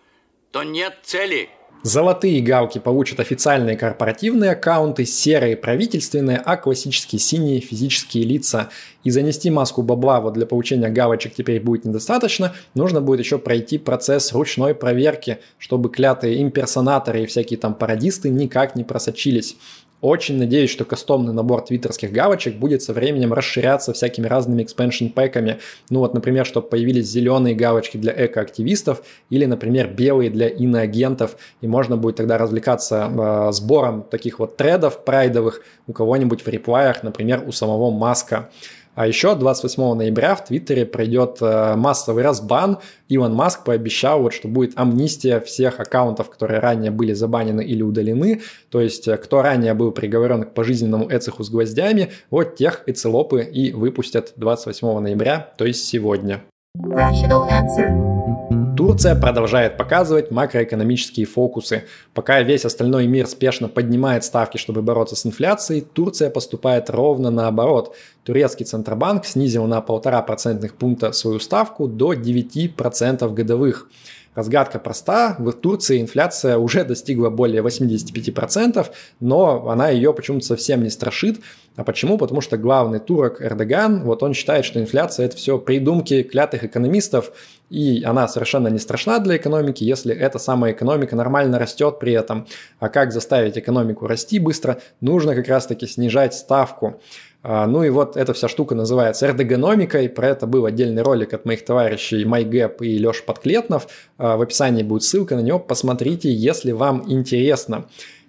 то 0.51 0.63
нет 0.63 0.98
цели– 1.04 1.50
Золотые 1.84 2.41
галки 2.41 2.79
получат 2.79 3.19
официальные 3.19 3.77
корпоративные 3.77 4.51
аккаунты, 4.51 5.05
серые 5.05 5.55
правительственные, 5.55 6.38
а 6.38 6.57
классические 6.57 7.19
синие 7.19 7.62
физические 7.62 8.24
лица. 8.24 8.69
И 9.03 9.12
занести 9.12 9.50
маску 9.50 9.84
бабла 9.84 10.19
вот 10.19 10.34
для 10.34 10.46
получения 10.46 10.89
галочек 10.89 11.36
теперь 11.36 11.62
будет 11.62 11.86
недостаточно, 11.86 12.53
нужно 12.74 13.00
будет 13.00 13.19
еще 13.19 13.38
пройти 13.38 13.77
процесс 13.77 14.34
ручной 14.34 14.74
проверки, 14.75 15.38
чтобы 15.60 15.89
клятые 15.89 16.41
имперсонаторы 16.41 17.24
и 17.24 17.25
всякие 17.27 17.60
там 17.60 17.74
пародисты 17.74 18.29
никак 18.29 18.75
не 18.75 18.84
просочились. 18.84 19.55
Очень 20.01 20.38
надеюсь, 20.38 20.70
что 20.70 20.86
кастомный 20.86 21.34
набор 21.34 21.62
твиттерских 21.62 22.12
галочек 22.12 22.58
будет 22.58 22.84
со 22.84 22.94
временем 22.94 23.34
расширяться 23.34 23.94
всякими 23.94 24.27
разными 24.27 24.62
expansion 24.62 25.12
пэками. 25.12 25.58
Ну 25.89 26.00
вот, 26.00 26.13
например, 26.13 26.46
чтобы 26.46 26.68
появились 26.68 27.08
зеленые 27.08 27.56
галочки 27.56 27.98
для 27.98 28.13
экоактивистов 28.25 29.01
или, 29.32 29.46
например, 29.46 29.88
белые 29.88 30.30
для 30.30 30.50
иноагентов. 30.50 31.38
И 31.62 31.68
можно 31.68 31.98
будет 31.98 32.18
тогда 32.18 32.38
развлекаться 32.38 33.12
э, 33.50 33.51
сбором 33.54 34.04
таких 34.04 34.38
вот 34.38 34.56
тредов 34.56 35.04
прайдовых 35.04 35.63
у 35.88 35.94
кого-нибудь 35.94 36.46
в 36.46 36.48
реплаях, 36.48 37.01
например, 37.01 37.44
у 37.48 37.51
самого 37.51 37.89
Маска. 37.89 38.50
А 38.98 39.06
еще 39.06 39.36
28 39.36 39.94
ноября 39.94 40.34
в 40.34 40.44
Твиттере 40.44 40.84
пройдет 40.84 41.38
э, 41.39 41.75
массовый 41.75 42.24
разбан. 42.24 42.80
Илон 43.10 43.36
Маск 43.36 43.63
пообещал, 43.63 44.24
вот, 44.24 44.34
что 44.34 44.48
будет 44.48 44.72
амнистия 44.75 45.39
всех 45.39 45.80
аккаунтов, 45.80 46.32
которые 46.32 46.60
ранее 46.60 46.89
были 46.89 47.13
забанены 47.13 47.63
или 47.63 47.84
удалены. 47.84 48.42
То 48.72 48.82
есть, 48.82 49.08
э, 49.08 49.18
кто 49.18 49.44
ранее 49.44 49.75
был 49.75 49.92
приговорен 49.92 50.46
к 50.46 50.56
пожизненному 50.56 51.10
эцеху 51.12 51.44
с 51.44 51.51
гвоздями, 51.51 52.10
вот 52.32 52.56
тех 52.56 52.82
эцелопы 52.88 53.44
и 53.44 53.72
выпустят 53.72 54.34
28 54.36 55.00
ноября, 55.00 55.54
то 55.60 55.68
есть 55.68 55.86
сегодня. 55.86 56.42
Rational 56.75 57.48
answer. 57.51 58.66
Турция 58.77 59.15
продолжает 59.15 59.75
показывать 59.75 60.29
макроэкономические 60.29 61.25
фокусы. 61.25 61.86
Пока 62.13 62.43
весь 62.43 62.63
остальной 62.63 63.07
мир 63.07 63.25
спешно 63.25 63.69
поднимает 63.69 64.24
ставки, 64.24 64.57
чтобы 64.57 64.84
бороться 64.84 65.15
с 65.15 65.25
инфляцией, 65.25 65.81
Турция 65.81 66.29
поступает 66.29 66.91
ровно 66.91 67.31
наоборот. 67.31 67.96
Турецкий 68.24 68.67
Центробанк 68.67 69.25
снизил 69.25 69.65
на 69.65 69.79
1,5 69.79 70.25
процентных 70.27 70.75
пункта 70.75 71.12
свою 71.12 71.39
ставку 71.39 71.88
до 71.88 72.13
9% 72.13 73.34
годовых. 73.34 73.89
Разгадка 74.38 74.77
проста. 74.77 75.36
В 75.39 75.51
Турции 75.51 76.00
инфляция 76.00 76.60
уже 76.60 76.84
достигла 76.84 77.31
более 77.31 77.63
85%, 77.63 78.86
но 79.19 79.67
она 79.67 79.89
ее 79.89 80.13
почему-то 80.13 80.46
совсем 80.46 80.84
не 80.84 80.91
страшит. 80.91 81.39
А 81.75 81.84
почему? 81.84 82.19
Потому 82.19 82.41
что 82.41 82.55
главный 82.55 83.00
турок 83.00 83.41
Эрдоган, 83.41 84.03
вот 84.03 84.22
он 84.22 84.36
считает, 84.36 84.63
что 84.63 84.79
инфляция 84.79 85.25
это 85.25 85.38
все 85.38 85.57
придумки 85.57 86.22
клятых 86.22 86.63
экономистов, 86.63 87.31
и 87.69 88.03
она 88.03 88.27
совершенно 88.27 88.67
не 88.69 88.79
страшна 88.79 89.19
для 89.19 89.38
экономики, 89.38 89.83
если 89.83 90.15
эта 90.15 90.39
самая 90.39 90.74
экономика 90.74 91.15
нормально 91.15 91.59
растет 91.59 92.00
при 92.00 92.13
этом. 92.13 92.47
А 92.79 92.89
как 92.89 93.12
заставить 93.12 93.57
экономику 93.57 94.07
расти 94.07 94.39
быстро? 94.39 94.79
Нужно 95.01 95.36
как 95.36 95.47
раз-таки 95.47 95.88
снижать 95.88 96.33
ставку. 96.33 97.00
А, 97.43 97.67
ну 97.67 97.83
и 97.83 97.89
вот 97.89 98.17
эта 98.17 98.33
вся 98.33 98.47
штука 98.47 98.75
называется 98.75 99.25
эрдогономикой. 99.25 100.09
Про 100.09 100.29
это 100.29 100.47
был 100.47 100.65
отдельный 100.65 101.01
ролик 101.01 101.33
от 101.33 101.45
моих 101.45 101.63
товарищей 101.63 102.24
MyGap 102.24 102.77
и 102.79 102.97
Леша 102.97 103.24
Подклетнов. 103.25 103.88
А, 104.17 104.38
в 104.38 104.41
описании 104.41 104.83
будет 104.83 105.03
ссылка 105.03 105.36
на 105.36 105.41
него. 105.41 105.59
Посмотрите, 105.59 106.31
если 106.31 106.71
вам 106.71 107.03
интересно. 107.07 107.86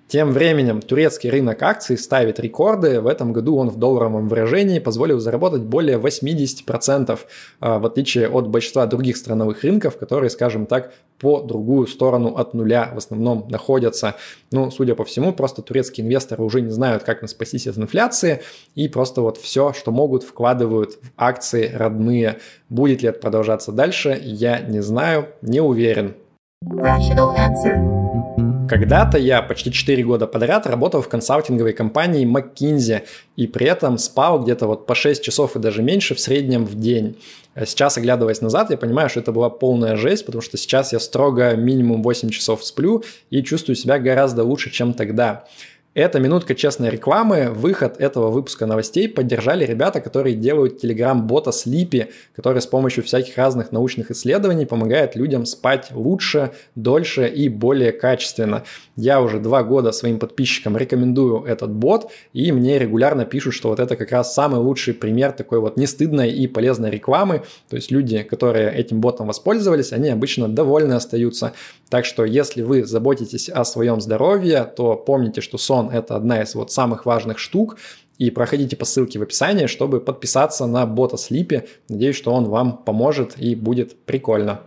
Тем 0.09 0.33
временем 0.33 0.81
турецкий 0.81 1.29
рынок 1.29 1.63
акций 1.63 1.99
ставит 1.99 2.41
рекорды. 2.41 3.03
В 3.03 3.07
этом 3.07 3.35
году 3.35 3.57
он 3.57 3.69
в 3.69 3.77
долларовом 3.77 4.27
выражении 4.29 4.79
позволил 4.79 5.21
заработать 5.21 5.63
более 5.63 5.99
80%, 5.99 7.27
а, 7.61 7.79
в 7.79 7.85
отличие 7.85 8.29
от 8.29 8.49
большинства 8.49 8.87
других 8.87 9.19
страновых 9.19 9.63
рынков, 9.65 9.99
которые, 9.99 10.31
скажем 10.31 10.65
так, 10.65 10.95
по 11.19 11.43
другую 11.43 11.87
сторону 11.87 12.37
от 12.37 12.55
нуля 12.55 12.91
в 12.95 12.97
основном 12.97 13.49
находятся. 13.51 14.15
Ну, 14.51 14.71
судя 14.71 14.95
по 14.95 15.05
всему, 15.05 15.35
просто 15.35 15.61
турецкие 15.61 16.07
инвесторы 16.07 16.43
уже 16.43 16.63
не 16.63 16.71
знают, 16.71 17.03
как 17.03 17.21
им 17.21 17.29
спастись 17.29 17.67
от 17.67 17.77
инфляции, 17.77 18.41
и 18.75 18.89
просто 18.89 19.21
вот 19.21 19.37
все, 19.37 19.75
что 19.75 19.91
могут, 19.91 20.23
вкладывают 20.23 20.95
в 20.95 21.11
акции 21.19 21.71
родные. 21.75 22.39
Будет 22.71 23.03
ли 23.03 23.11
это 23.11 23.21
продолжаться 23.21 23.73
дальше, 23.73 24.19
я 24.23 24.61
не 24.61 24.81
знаю, 24.81 25.29
не 25.43 25.61
уверен. 25.61 26.15
Rational 26.65 27.37
answer. 27.37 28.18
Когда-то 28.69 29.17
я 29.19 29.41
почти 29.41 29.73
4 29.73 30.03
года 30.05 30.27
подряд 30.27 30.67
работал 30.67 31.01
в 31.01 31.09
консалтинговой 31.09 31.73
компании 31.73 32.27
McKinsey 32.27 33.03
и 33.37 33.47
при 33.47 33.67
этом 33.67 33.97
спал 33.99 34.43
где-то 34.43 34.67
вот 34.67 34.87
по 34.87 34.95
6 34.95 35.23
часов 35.23 35.57
и 35.57 35.59
даже 35.59 35.83
меньше 35.83 36.15
в 36.15 36.21
среднем 36.21 36.67
в 36.67 36.79
день. 36.79 37.17
А 37.55 37.67
сейчас, 37.67 37.97
оглядываясь 37.97 38.41
назад, 38.41 38.71
я 38.71 38.77
понимаю, 38.77 39.09
что 39.09 39.21
это 39.21 39.33
была 39.33 39.49
полная 39.49 39.97
жесть, 39.97 40.27
потому 40.27 40.43
что 40.43 40.57
сейчас 40.57 40.93
я 40.93 41.01
строго 41.01 41.57
минимум 41.57 42.03
8 42.03 42.29
часов 42.31 42.65
сплю 42.65 43.03
и 43.31 43.43
чувствую 43.43 43.75
себя 43.75 43.99
гораздо 43.99 44.45
лучше, 44.45 44.71
чем 44.71 44.93
тогда. 44.93 45.47
Это 45.95 46.21
минутка 46.21 46.55
честной 46.55 46.91
рекламы. 46.91 47.51
Выход 47.51 47.97
этого 47.99 48.31
выпуска 48.31 48.67
новостей 48.67 49.09
поддержали 49.09 49.65
ребята, 49.65 50.03
которые 50.03 50.37
делают 50.37 50.79
телеграм-бота 50.79 51.51
Sleepy, 51.51 52.11
который 52.37 52.61
с 52.61 52.67
помощью 52.67 53.03
всяких 53.03 53.39
разных 53.39 53.73
научных 53.73 54.11
исследований 54.11 54.67
помогает 54.67 55.17
людям 55.17 55.47
спать 55.47 55.89
лучше, 55.91 56.53
дольше 56.75 57.27
и 57.27 57.49
более 57.49 57.93
качественно. 57.93 58.65
Я 58.97 59.23
уже 59.23 59.41
два 59.41 59.63
года 59.63 59.91
своим 59.91 60.19
подписчикам 60.19 60.77
рекомендую 60.77 61.45
этот 61.45 61.73
бот, 61.73 62.13
и 62.35 62.53
мне 62.53 62.79
регулярно 62.79 63.25
пишут, 63.25 63.55
что 63.55 63.71
вот 63.71 63.81
это 63.81 63.97
как 63.97 64.13
раз 64.13 64.35
самый 64.35 64.61
лучший 64.61 64.93
пример 64.93 65.33
такой 65.33 65.59
вот 65.59 65.79
нестыдной 65.79 66.31
и 66.31 66.47
полезной 66.47 66.91
рекламы. 66.91 67.45
То 67.71 67.77
есть 67.77 67.91
люди, 67.91 68.23
которые 68.23 68.73
этим 68.73 69.01
ботом 69.01 69.27
воспользовались, 69.27 69.93
они 69.93 70.11
обычно 70.11 70.49
довольны 70.49 70.93
остаются. 70.93 71.55
Так 71.89 72.05
что 72.05 72.27
если 72.27 72.61
вы 72.61 72.85
заботитесь 72.85 73.49
о 73.49 73.65
своем 73.65 74.03
здоровье, 74.03 74.71
то 74.77 74.95
помните, 74.95 75.41
что 75.41 75.57
сон 75.57 75.78
это 75.87 76.17
одна 76.17 76.43
из 76.43 76.55
вот 76.55 76.73
самых 76.73 77.07
важных 77.07 77.39
штук. 77.39 77.77
И 78.19 78.31
проходите 78.31 78.77
по 78.77 78.85
ссылке 78.85 79.21
в 79.21 79.23
описании, 79.23 79.67
чтобы 79.67 80.01
подписаться 80.01 80.67
на 80.67 80.85
бота 80.87 81.17
Слипи. 81.17 81.63
Надеюсь, 81.89 82.17
что 82.17 82.33
он 82.33 82.47
вам 82.47 82.79
поможет 82.79 83.39
и 83.39 83.55
будет 83.55 84.05
прикольно. 84.05 84.63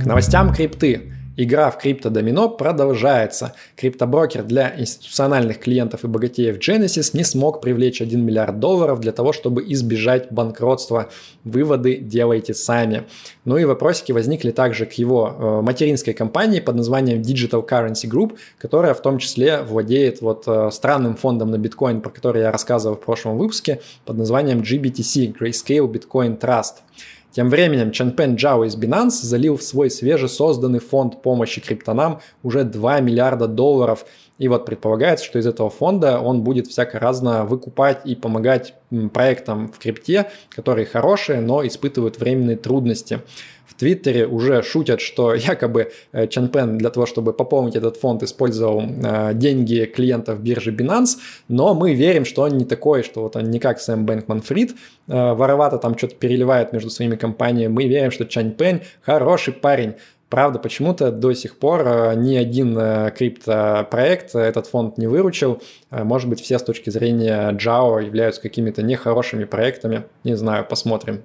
К 0.00 0.06
новостям 0.06 0.54
крипты. 0.54 1.12
Игра 1.40 1.70
в 1.70 1.78
криптодомино 1.78 2.48
продолжается. 2.48 3.54
Криптоброкер 3.76 4.42
для 4.42 4.74
институциональных 4.76 5.60
клиентов 5.60 6.02
и 6.02 6.08
богатеев 6.08 6.58
Genesis 6.58 7.10
не 7.12 7.22
смог 7.22 7.60
привлечь 7.60 8.02
1 8.02 8.20
миллиард 8.20 8.58
долларов 8.58 8.98
для 8.98 9.12
того, 9.12 9.32
чтобы 9.32 9.62
избежать 9.72 10.32
банкротства. 10.32 11.10
Выводы 11.44 11.98
делайте 11.98 12.54
сами. 12.54 13.04
Ну 13.44 13.56
и 13.56 13.64
вопросики 13.64 14.10
возникли 14.10 14.50
также 14.50 14.84
к 14.84 14.94
его 14.94 15.32
э, 15.38 15.60
материнской 15.62 16.12
компании 16.12 16.58
под 16.58 16.74
названием 16.74 17.20
Digital 17.20 17.64
Currency 17.64 18.10
Group, 18.10 18.36
которая 18.58 18.92
в 18.92 19.00
том 19.00 19.18
числе 19.18 19.62
владеет 19.62 20.20
вот 20.20 20.42
э, 20.48 20.70
странным 20.72 21.14
фондом 21.14 21.52
на 21.52 21.58
биткоин, 21.58 22.00
про 22.00 22.10
который 22.10 22.42
я 22.42 22.50
рассказывал 22.50 22.96
в 22.96 23.00
прошлом 23.00 23.38
выпуске, 23.38 23.80
под 24.04 24.16
названием 24.16 24.58
GBTC, 24.58 25.38
Grayscale 25.38 25.86
Bitcoin 25.86 26.36
Trust. 26.40 26.78
Тем 27.38 27.50
временем 27.50 27.92
Чанпен 27.92 28.34
Джао 28.34 28.64
из 28.64 28.76
Binance 28.76 29.22
залил 29.22 29.56
в 29.56 29.62
свой 29.62 29.90
свежесозданный 29.90 30.80
фонд 30.80 31.22
помощи 31.22 31.60
криптонам 31.60 32.18
уже 32.42 32.64
2 32.64 32.98
миллиарда 32.98 33.46
долларов. 33.46 34.06
И 34.38 34.48
вот 34.48 34.66
предполагается, 34.66 35.24
что 35.24 35.38
из 35.38 35.46
этого 35.46 35.70
фонда 35.70 36.18
он 36.18 36.42
будет 36.42 36.66
всяко 36.66 36.98
разно 36.98 37.44
выкупать 37.44 38.00
и 38.04 38.16
помогать 38.16 38.74
проектам 39.12 39.68
в 39.68 39.78
крипте, 39.78 40.32
которые 40.48 40.84
хорошие, 40.84 41.40
но 41.40 41.64
испытывают 41.64 42.18
временные 42.18 42.56
трудности. 42.56 43.20
Твиттере 43.78 44.26
уже 44.26 44.62
шутят, 44.62 45.00
что 45.00 45.34
якобы 45.52 45.92
Чан 46.30 46.48
Пен 46.48 46.78
для 46.78 46.90
того, 46.90 47.06
чтобы 47.06 47.32
пополнить 47.32 47.76
этот 47.76 47.96
фонд, 47.96 48.22
использовал 48.22 48.82
деньги 49.34 49.84
клиентов 49.84 50.40
биржи 50.40 50.72
Binance, 50.72 51.18
но 51.48 51.74
мы 51.74 51.94
верим, 51.94 52.24
что 52.24 52.42
он 52.42 52.56
не 52.56 52.64
такой, 52.64 53.02
что 53.02 53.22
вот 53.22 53.36
он 53.36 53.44
не 53.44 53.58
как 53.58 53.80
Сэм 53.80 54.04
Бэнкман 54.04 54.42
Фрид 54.42 54.74
воровато 55.06 55.78
там 55.78 55.96
что-то 55.96 56.14
переливает 56.16 56.72
между 56.72 56.90
своими 56.90 57.16
компаниями. 57.16 57.72
Мы 57.72 57.88
верим, 57.88 58.10
что 58.10 58.24
Чан 58.24 58.52
Пен 58.52 58.82
хороший 59.02 59.52
парень, 59.52 59.94
Правда, 60.28 60.58
почему-то 60.58 61.10
до 61.10 61.32
сих 61.32 61.58
пор 61.58 61.86
э, 61.86 62.14
ни 62.16 62.36
один 62.36 62.76
э, 62.78 63.10
криптопроект 63.16 64.34
этот 64.34 64.66
фонд 64.66 64.98
не 64.98 65.06
выручил. 65.06 65.62
Э, 65.90 66.04
может 66.04 66.28
быть, 66.28 66.40
все 66.40 66.58
с 66.58 66.62
точки 66.62 66.90
зрения 66.90 67.52
JAO 67.52 68.04
являются 68.04 68.42
какими-то 68.42 68.82
нехорошими 68.82 69.44
проектами. 69.44 70.04
Не 70.24 70.34
знаю, 70.34 70.66
посмотрим. 70.68 71.22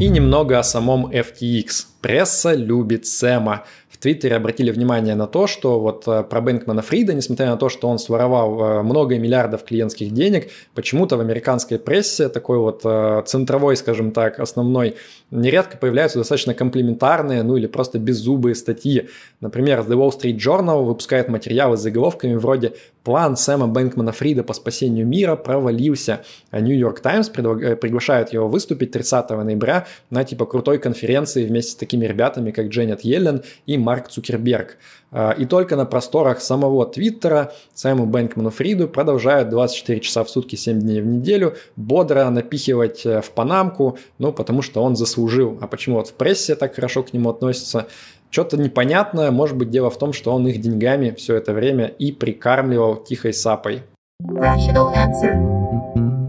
И 0.00 0.08
немного 0.08 0.60
о 0.60 0.62
самом 0.62 1.08
FTX. 1.10 1.86
Пресса 2.00 2.54
любит 2.54 3.04
Сэма. 3.04 3.64
В 3.90 3.98
Твиттере 3.98 4.36
обратили 4.36 4.70
внимание 4.70 5.16
на 5.16 5.26
то, 5.26 5.48
что 5.48 5.80
вот 5.80 6.04
про 6.04 6.40
Бэнкмана 6.40 6.82
Фрида, 6.82 7.14
несмотря 7.14 7.46
на 7.46 7.56
то, 7.56 7.68
что 7.68 7.88
он 7.88 7.98
своровал 7.98 8.84
много 8.84 9.18
миллиардов 9.18 9.64
клиентских 9.64 10.12
денег, 10.12 10.50
почему-то 10.76 11.16
в 11.16 11.20
американской 11.20 11.80
прессе 11.80 12.28
такой 12.28 12.58
вот 12.58 12.82
центровой, 13.26 13.76
скажем 13.76 14.12
так, 14.12 14.38
основной 14.38 14.94
нередко 15.32 15.76
появляются 15.76 16.18
достаточно 16.18 16.54
комплементарные, 16.54 17.42
ну 17.42 17.56
или 17.56 17.66
просто 17.66 17.98
беззубые 17.98 18.54
статьи. 18.54 19.08
Например, 19.40 19.80
The 19.80 19.96
Wall 19.96 20.12
Street 20.16 20.36
Journal 20.36 20.84
выпускает 20.84 21.28
материалы 21.28 21.76
с 21.76 21.80
заголовками 21.80 22.34
вроде 22.36 22.74
«План 23.08 23.38
Сэма 23.38 23.68
Бэнкмана 23.68 24.12
Фрида 24.12 24.42
по 24.42 24.52
спасению 24.52 25.06
мира 25.06 25.34
провалился», 25.34 26.20
а 26.50 26.60
York 26.60 27.00
Times 27.00 27.30
э, 27.34 27.74
приглашает 27.76 28.34
его 28.34 28.48
выступить 28.48 28.90
30 28.90 29.30
ноября 29.30 29.86
на 30.10 30.24
типа 30.24 30.44
крутой 30.44 30.78
конференции 30.78 31.46
вместе 31.46 31.72
с 31.72 31.74
такими 31.74 32.04
ребятами, 32.04 32.50
как 32.50 32.66
Дженнет 32.66 33.00
Йеллен 33.00 33.44
и 33.64 33.78
Марк 33.78 34.08
Цукерберг. 34.08 34.76
А, 35.10 35.30
и 35.30 35.46
только 35.46 35.74
на 35.76 35.86
просторах 35.86 36.42
самого 36.42 36.84
Твиттера 36.84 37.54
Сэму 37.72 38.04
Бэнкману 38.04 38.50
Фриду 38.50 38.88
продолжают 38.88 39.48
24 39.48 40.00
часа 40.00 40.22
в 40.22 40.28
сутки, 40.28 40.56
7 40.56 40.78
дней 40.78 41.00
в 41.00 41.06
неделю 41.06 41.56
бодро 41.76 42.28
напихивать 42.28 43.06
э, 43.06 43.22
в 43.22 43.30
панамку, 43.30 43.96
ну, 44.18 44.34
потому 44.34 44.60
что 44.60 44.82
он 44.82 44.96
заслужил. 44.96 45.56
А 45.62 45.66
почему 45.66 45.96
вот 45.96 46.08
в 46.08 46.12
прессе 46.12 46.56
так 46.56 46.74
хорошо 46.74 47.02
к 47.02 47.14
нему 47.14 47.30
относятся? 47.30 47.86
Что-то 48.30 48.58
непонятное, 48.58 49.30
может 49.30 49.56
быть, 49.56 49.70
дело 49.70 49.90
в 49.90 49.98
том, 49.98 50.12
что 50.12 50.34
он 50.34 50.46
их 50.46 50.60
деньгами 50.60 51.14
все 51.16 51.36
это 51.36 51.52
время 51.52 51.86
и 51.86 52.12
прикармливал 52.12 52.96
тихой 52.96 53.32
сапой. 53.32 53.82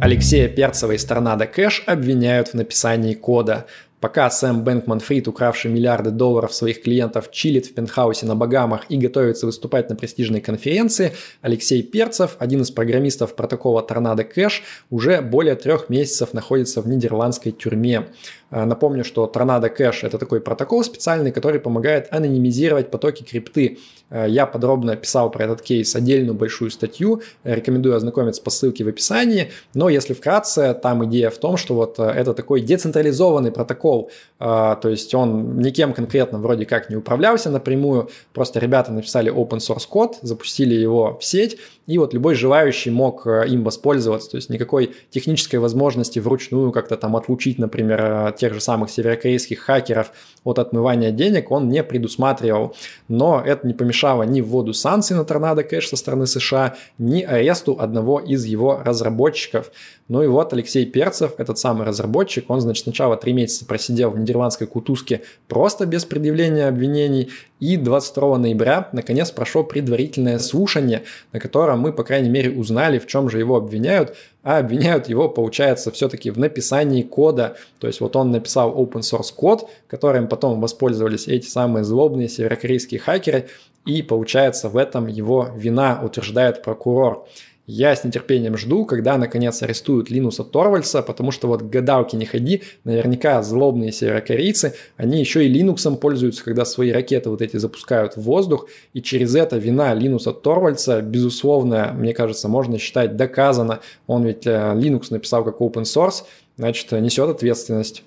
Алексея 0.02 0.48
Перцева 0.48 0.94
из 0.94 1.04
Торнадо 1.04 1.46
Кэш 1.46 1.84
обвиняют 1.86 2.50
в 2.50 2.54
написании 2.54 3.14
кода. 3.14 3.66
Пока 4.00 4.30
Сэм 4.30 4.64
Бэнкман 4.64 5.02
Фрид, 5.02 5.28
укравший 5.28 5.70
миллиарды 5.70 6.10
долларов 6.10 6.54
своих 6.54 6.82
клиентов, 6.82 7.32
чилит 7.32 7.66
в 7.66 7.74
пентхаусе 7.74 8.26
на 8.26 8.34
Багамах 8.34 8.86
и 8.88 8.98
готовится 8.98 9.46
выступать 9.46 9.90
на 9.90 9.98
престижной 9.98 10.40
конференции, 10.40 11.12
Алексей 11.42 11.84
Перцев, 11.84 12.38
один 12.40 12.62
из 12.62 12.72
программистов 12.72 13.36
протокола 13.36 13.82
Торнадо 13.82 14.24
Кэш, 14.24 14.64
уже 14.90 15.22
более 15.22 15.56
трех 15.56 15.90
месяцев 15.90 16.34
находится 16.34 16.82
в 16.82 16.88
нидерландской 16.88 17.52
тюрьме. 17.52 18.08
Э, 18.52 18.66
напомню, 18.66 19.04
что 19.04 19.30
Tornado 19.34 19.70
Cash– 19.76 20.00
это 20.04 20.18
такой 20.18 20.42
протокол 20.42 20.84
специальный, 20.84 21.32
который 21.32 21.60
помогает 21.60 22.08
анонимизировать 22.12 22.92
потоки 22.92 23.24
крипты. 23.24 23.78
Э, 24.10 24.26
я 24.28 24.46
подробно 24.46 24.96
писал 24.96 25.30
про 25.32 25.46
этот 25.46 25.62
кейс 25.62 25.96
отдельную 25.96 26.36
большую 26.36 26.72
статью, 26.72 27.22
рекомендую 27.44 27.96
ознакомиться 27.96 28.42
по 28.42 28.50
ссылке 28.50 28.84
в 28.84 28.88
описании, 28.88 29.52
но 29.74 29.90
если 29.90 30.14
вкратце, 30.14 30.74
там 30.74 31.06
идея 31.06 31.30
в 31.30 31.38
том, 31.38 31.58
что 31.58 31.76
вот 31.76 32.00
э, 32.00 32.04
это 32.04 32.34
такой 32.34 32.62
децентрализованный 32.62 33.52
протокол, 33.52 34.12
то 34.40 34.80
есть 34.84 35.14
он 35.14 35.60
никем 35.60 35.94
конкретно 35.94 36.40
вроде 36.40 36.66
как 36.66 36.90
не 36.90 36.96
управлялся 36.96 37.50
напрямую, 37.50 38.10
просто 38.34 38.60
ребята 38.60 38.92
написали 38.92 39.32
open 39.34 39.58
source 39.58 39.86
код, 39.88 40.18
запустили 40.22 40.74
его 40.76 41.18
в 41.20 41.26
сеть, 41.26 41.58
и 41.88 41.98
вот 41.98 42.14
любой 42.14 42.36
желающий 42.36 42.90
мог 42.90 43.28
им 43.28 43.64
воспользоваться, 43.64 44.32
то 44.32 44.38
есть 44.38 44.50
никакой 44.50 44.96
технической 45.10 45.60
возможности 45.60 46.20
вручную 46.20 46.72
как-то 46.72 46.96
там 46.96 47.18
отлучить, 47.18 47.60
например, 47.60 48.34
тех 48.40 48.54
же 48.54 48.62
самых 48.62 48.90
северокорейских 48.90 49.60
хакеров 49.60 50.12
от 50.44 50.58
отмывания 50.58 51.12
денег 51.12 51.52
он 51.52 51.70
не 51.70 51.84
предусматривал. 51.84 52.76
Но 53.08 53.42
это 53.46 53.68
не 53.68 53.74
помешало 53.74 54.24
ни 54.24 54.42
вводу 54.42 54.74
санкций 54.74 55.16
на 55.16 55.26
Торнадо 55.26 55.64
Кэш 55.64 55.90
со 55.90 55.98
стороны 55.98 56.26
США, 56.26 56.76
ни 56.98 57.22
аресту 57.22 57.78
одного 57.80 58.20
из 58.20 58.46
его 58.46 58.82
разработчиков. 58.84 59.72
Ну 60.08 60.24
и 60.24 60.28
вот 60.28 60.54
Алексей 60.54 60.86
Перцев, 60.86 61.34
этот 61.38 61.60
самый 61.60 61.86
разработчик, 61.86 62.50
он, 62.50 62.62
значит, 62.62 62.84
сначала 62.84 63.16
три 63.16 63.34
месяца 63.34 63.66
просидел 63.66 64.10
в 64.10 64.18
нидерландской 64.18 64.66
кутузке 64.66 65.22
просто 65.48 65.86
без 65.86 66.06
предъявления 66.06 66.68
обвинений, 66.68 67.30
и 67.60 67.76
22 67.76 68.38
ноября, 68.38 68.90
наконец, 68.94 69.32
прошло 69.32 69.64
предварительное 69.64 70.40
слушание, 70.40 71.04
на 71.34 71.40
котором 71.40 71.80
мы, 71.82 71.92
по 71.92 72.04
крайней 72.04 72.30
мере, 72.30 72.52
узнали, 72.52 73.00
в 73.00 73.08
чем 73.08 73.30
же 73.30 73.38
его 73.38 73.58
обвиняют, 73.58 74.16
а 74.44 74.60
обвиняют 74.60 75.10
его, 75.10 75.28
получается, 75.28 75.92
все-таки 75.92 76.32
в 76.32 76.40
написании 76.40 77.04
кода. 77.04 77.58
То 77.80 77.88
есть 77.88 78.00
вот 78.00 78.16
он 78.16 78.32
написал 78.32 78.74
open 78.74 79.02
source 79.02 79.34
код, 79.36 79.70
которым 79.88 80.28
потом 80.28 80.62
воспользовались 80.62 81.28
эти 81.28 81.48
самые 81.48 81.84
злобные 81.84 82.30
северокорейские 82.30 83.00
хакеры, 83.00 83.50
и 83.86 84.02
получается 84.02 84.70
в 84.70 84.78
этом 84.78 85.08
его 85.08 85.50
вина, 85.56 86.00
утверждает 86.04 86.62
прокурор. 86.64 87.28
Я 87.72 87.96
с 87.96 88.04
нетерпением 88.04 88.58
жду, 88.58 88.84
когда 88.84 89.16
наконец 89.20 89.62
арестуют 89.62 90.10
Линуса 90.10 90.44
Торвальса, 90.44 91.04
потому 91.04 91.30
что 91.30 91.48
вот 91.48 91.62
гадалки 91.62 92.16
не 92.16 92.26
ходи, 92.26 92.64
наверняка 92.84 93.44
злобные 93.44 93.92
северокорейцы, 93.92 94.74
они 94.98 95.20
еще 95.20 95.46
и 95.46 95.48
Линуксом 95.48 95.98
пользуются, 95.98 96.44
когда 96.44 96.66
свои 96.66 96.92
ракеты 96.92 97.30
вот 97.30 97.44
эти 97.44 97.58
запускают 97.58 98.18
в 98.18 98.22
воздух, 98.22 98.66
и 98.94 99.04
через 99.04 99.36
это 99.36 99.58
вина 99.58 99.94
Линуса 99.94 100.34
Торвальса, 100.34 101.04
безусловно, 101.04 101.94
мне 101.96 102.16
кажется, 102.16 102.48
можно 102.48 102.80
считать 102.80 103.16
доказано. 103.16 103.82
Он 104.08 104.26
ведь 104.26 104.48
э, 104.48 104.74
Linux 104.76 105.10
написал 105.12 105.44
как 105.44 105.62
open 105.62 105.84
source, 105.84 106.24
значит, 106.58 106.92
несет 106.94 107.30
ответственность. 107.30 108.04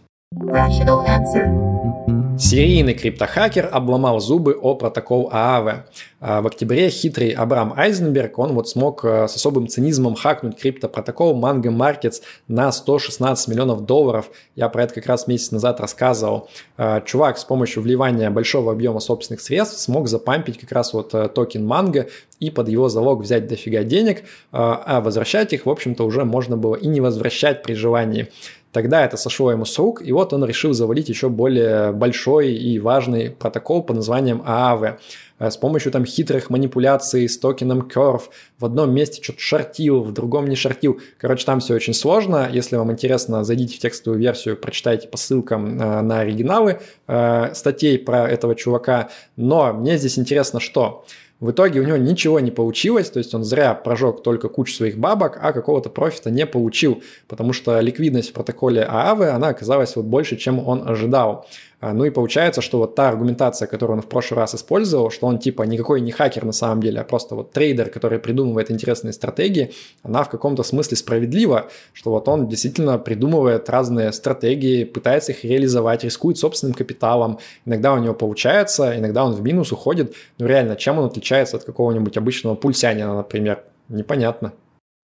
Серийный 2.38 2.94
криптохакер 2.94 3.68
обломал 3.70 4.18
зубы 4.18 4.54
о 4.54 4.74
протокол 4.74 5.28
ААВ. 5.32 5.84
А 6.20 6.40
в 6.40 6.46
октябре 6.46 6.88
хитрый 6.88 7.30
Абрам 7.30 7.74
Айзенберг, 7.76 8.38
он 8.38 8.52
вот 8.52 8.68
смог 8.68 9.04
э, 9.04 9.26
с 9.26 9.34
особым 9.34 9.66
цинизмом 9.66 10.14
хакнуть 10.14 10.56
криптопротокол 10.56 11.38
Mango 11.38 11.64
Markets 11.64 12.22
на 12.46 12.70
116 12.70 13.48
миллионов 13.48 13.84
долларов. 13.84 14.30
Я 14.54 14.68
про 14.68 14.84
это 14.84 14.94
как 14.94 15.06
раз 15.06 15.26
месяц 15.26 15.50
назад 15.50 15.80
рассказывал. 15.80 16.48
А, 16.76 17.00
чувак 17.00 17.38
с 17.38 17.44
помощью 17.44 17.82
вливания 17.82 18.30
большого 18.30 18.70
объема 18.70 19.00
собственных 19.00 19.40
средств 19.40 19.80
смог 19.80 20.06
запампить 20.06 20.58
как 20.58 20.70
раз 20.70 20.92
вот 20.92 21.12
э, 21.14 21.28
токен 21.28 21.66
Mango 21.66 22.08
и 22.38 22.50
под 22.50 22.68
его 22.68 22.88
залог 22.88 23.22
взять 23.22 23.48
дофига 23.48 23.82
денег, 23.82 24.22
а, 24.52 24.80
а 24.86 25.00
возвращать 25.00 25.52
их, 25.52 25.66
в 25.66 25.70
общем-то, 25.70 26.04
уже 26.04 26.24
можно 26.24 26.56
было 26.56 26.76
и 26.76 26.86
не 26.86 27.00
возвращать 27.00 27.64
при 27.64 27.74
желании. 27.74 28.28
Тогда 28.72 29.04
это 29.04 29.18
сошло 29.18 29.52
ему 29.52 29.66
с 29.66 29.78
рук, 29.78 30.00
и 30.02 30.12
вот 30.12 30.32
он 30.32 30.44
решил 30.46 30.72
завалить 30.72 31.11
еще 31.11 31.28
более 31.28 31.92
большой 31.92 32.54
и 32.54 32.78
важный 32.78 33.30
протокол 33.30 33.82
под 33.82 33.96
названием 33.96 34.42
ААВ 34.46 34.98
э, 35.38 35.50
с 35.50 35.58
помощью 35.58 35.92
там 35.92 36.06
хитрых 36.06 36.48
манипуляций 36.48 37.28
с 37.28 37.38
токеном 37.38 37.82
Curve. 37.82 38.22
В 38.58 38.64
одном 38.64 38.94
месте 38.94 39.22
что-то 39.22 39.40
шортил, 39.40 40.02
в 40.02 40.12
другом 40.12 40.46
не 40.46 40.56
шортил. 40.56 40.98
Короче, 41.18 41.44
там 41.44 41.61
все 41.61 41.74
очень 41.74 41.92
сложно. 41.92 42.48
Если 42.50 42.76
вам 42.76 42.90
интересно, 42.90 43.44
зайдите 43.44 43.76
в 43.76 43.78
текстовую 43.78 44.18
версию, 44.18 44.56
прочитайте 44.56 45.06
по 45.06 45.18
ссылкам 45.18 45.78
э, 45.78 46.00
на 46.00 46.20
оригиналы 46.20 46.80
э, 47.08 47.54
статей 47.54 47.98
про 47.98 48.26
этого 48.26 48.54
чувака. 48.54 49.11
Но 49.37 49.74
мне 49.74 49.98
здесь 49.98 50.18
интересно, 50.18 50.61
что 50.61 51.04
в 51.42 51.50
итоге 51.50 51.81
у 51.81 51.83
него 51.83 51.96
ничего 51.96 52.38
не 52.38 52.52
получилось, 52.52 53.11
то 53.11 53.18
есть 53.18 53.35
он 53.35 53.42
зря 53.42 53.74
прожег 53.74 54.22
только 54.22 54.48
кучу 54.48 54.72
своих 54.72 54.96
бабок, 54.96 55.40
а 55.42 55.52
какого-то 55.52 55.90
профита 55.90 56.31
не 56.31 56.46
получил, 56.46 57.02
потому 57.26 57.52
что 57.52 57.81
ликвидность 57.81 58.31
в 58.31 58.33
протоколе 58.33 58.85
ААВ, 58.85 59.22
она 59.22 59.48
оказалась 59.48 59.96
вот 59.96 60.05
больше, 60.05 60.37
чем 60.37 60.64
он 60.64 60.88
ожидал. 60.88 61.48
А, 61.82 61.92
ну 61.92 62.04
и 62.04 62.10
получается, 62.10 62.62
что 62.62 62.78
вот 62.78 62.94
та 62.94 63.08
аргументация, 63.08 63.66
которую 63.66 63.96
он 63.96 64.02
в 64.02 64.06
прошлый 64.06 64.38
раз 64.38 64.54
использовал, 64.54 65.10
что 65.10 65.26
он 65.26 65.40
типа 65.40 65.64
никакой 65.64 66.00
не 66.00 66.12
хакер 66.12 66.44
на 66.44 66.52
самом 66.52 66.80
деле, 66.80 67.00
а 67.00 67.04
просто 67.04 67.34
вот 67.34 67.50
трейдер, 67.50 67.90
который 67.90 68.20
придумывает 68.20 68.70
интересные 68.70 69.12
стратегии, 69.12 69.72
она 70.04 70.22
в 70.22 70.30
каком-то 70.30 70.62
смысле 70.62 70.96
справедлива, 70.96 71.70
что 71.92 72.12
вот 72.12 72.28
он 72.28 72.46
действительно 72.46 72.98
придумывает 72.98 73.68
разные 73.68 74.12
стратегии, 74.12 74.84
пытается 74.84 75.32
их 75.32 75.44
реализовать, 75.44 76.04
рискует 76.04 76.38
собственным 76.38 76.74
капиталом. 76.74 77.40
Иногда 77.66 77.94
у 77.94 77.98
него 77.98 78.14
получается, 78.14 78.96
иногда 78.96 79.24
он 79.24 79.32
в 79.32 79.42
минус 79.42 79.72
уходит. 79.72 80.14
Ну 80.38 80.46
реально, 80.46 80.76
чем 80.76 81.00
он 81.00 81.06
отличается 81.06 81.56
от 81.56 81.64
какого-нибудь 81.64 82.16
обычного 82.16 82.54
пульсянина, 82.54 83.16
например? 83.16 83.64
Непонятно. 83.88 84.52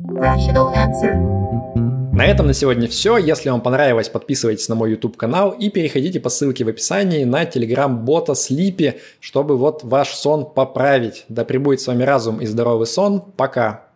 Rational 0.00 0.72
answer. 0.76 1.87
На 2.18 2.26
этом 2.26 2.48
на 2.48 2.52
сегодня 2.52 2.88
все. 2.88 3.16
Если 3.16 3.48
вам 3.48 3.60
понравилось, 3.60 4.08
подписывайтесь 4.08 4.68
на 4.68 4.74
мой 4.74 4.90
YouTube 4.90 5.16
канал 5.16 5.52
и 5.52 5.70
переходите 5.70 6.18
по 6.18 6.30
ссылке 6.30 6.64
в 6.64 6.68
описании 6.68 7.22
на 7.22 7.44
телеграм-бота 7.44 8.34
Слипи, 8.34 8.94
чтобы 9.20 9.56
вот 9.56 9.84
ваш 9.84 10.08
сон 10.08 10.44
поправить. 10.44 11.24
Да 11.28 11.44
пребудет 11.44 11.80
с 11.80 11.86
вами 11.86 12.02
разум 12.02 12.40
и 12.40 12.46
здоровый 12.46 12.88
сон. 12.88 13.20
Пока. 13.20 13.87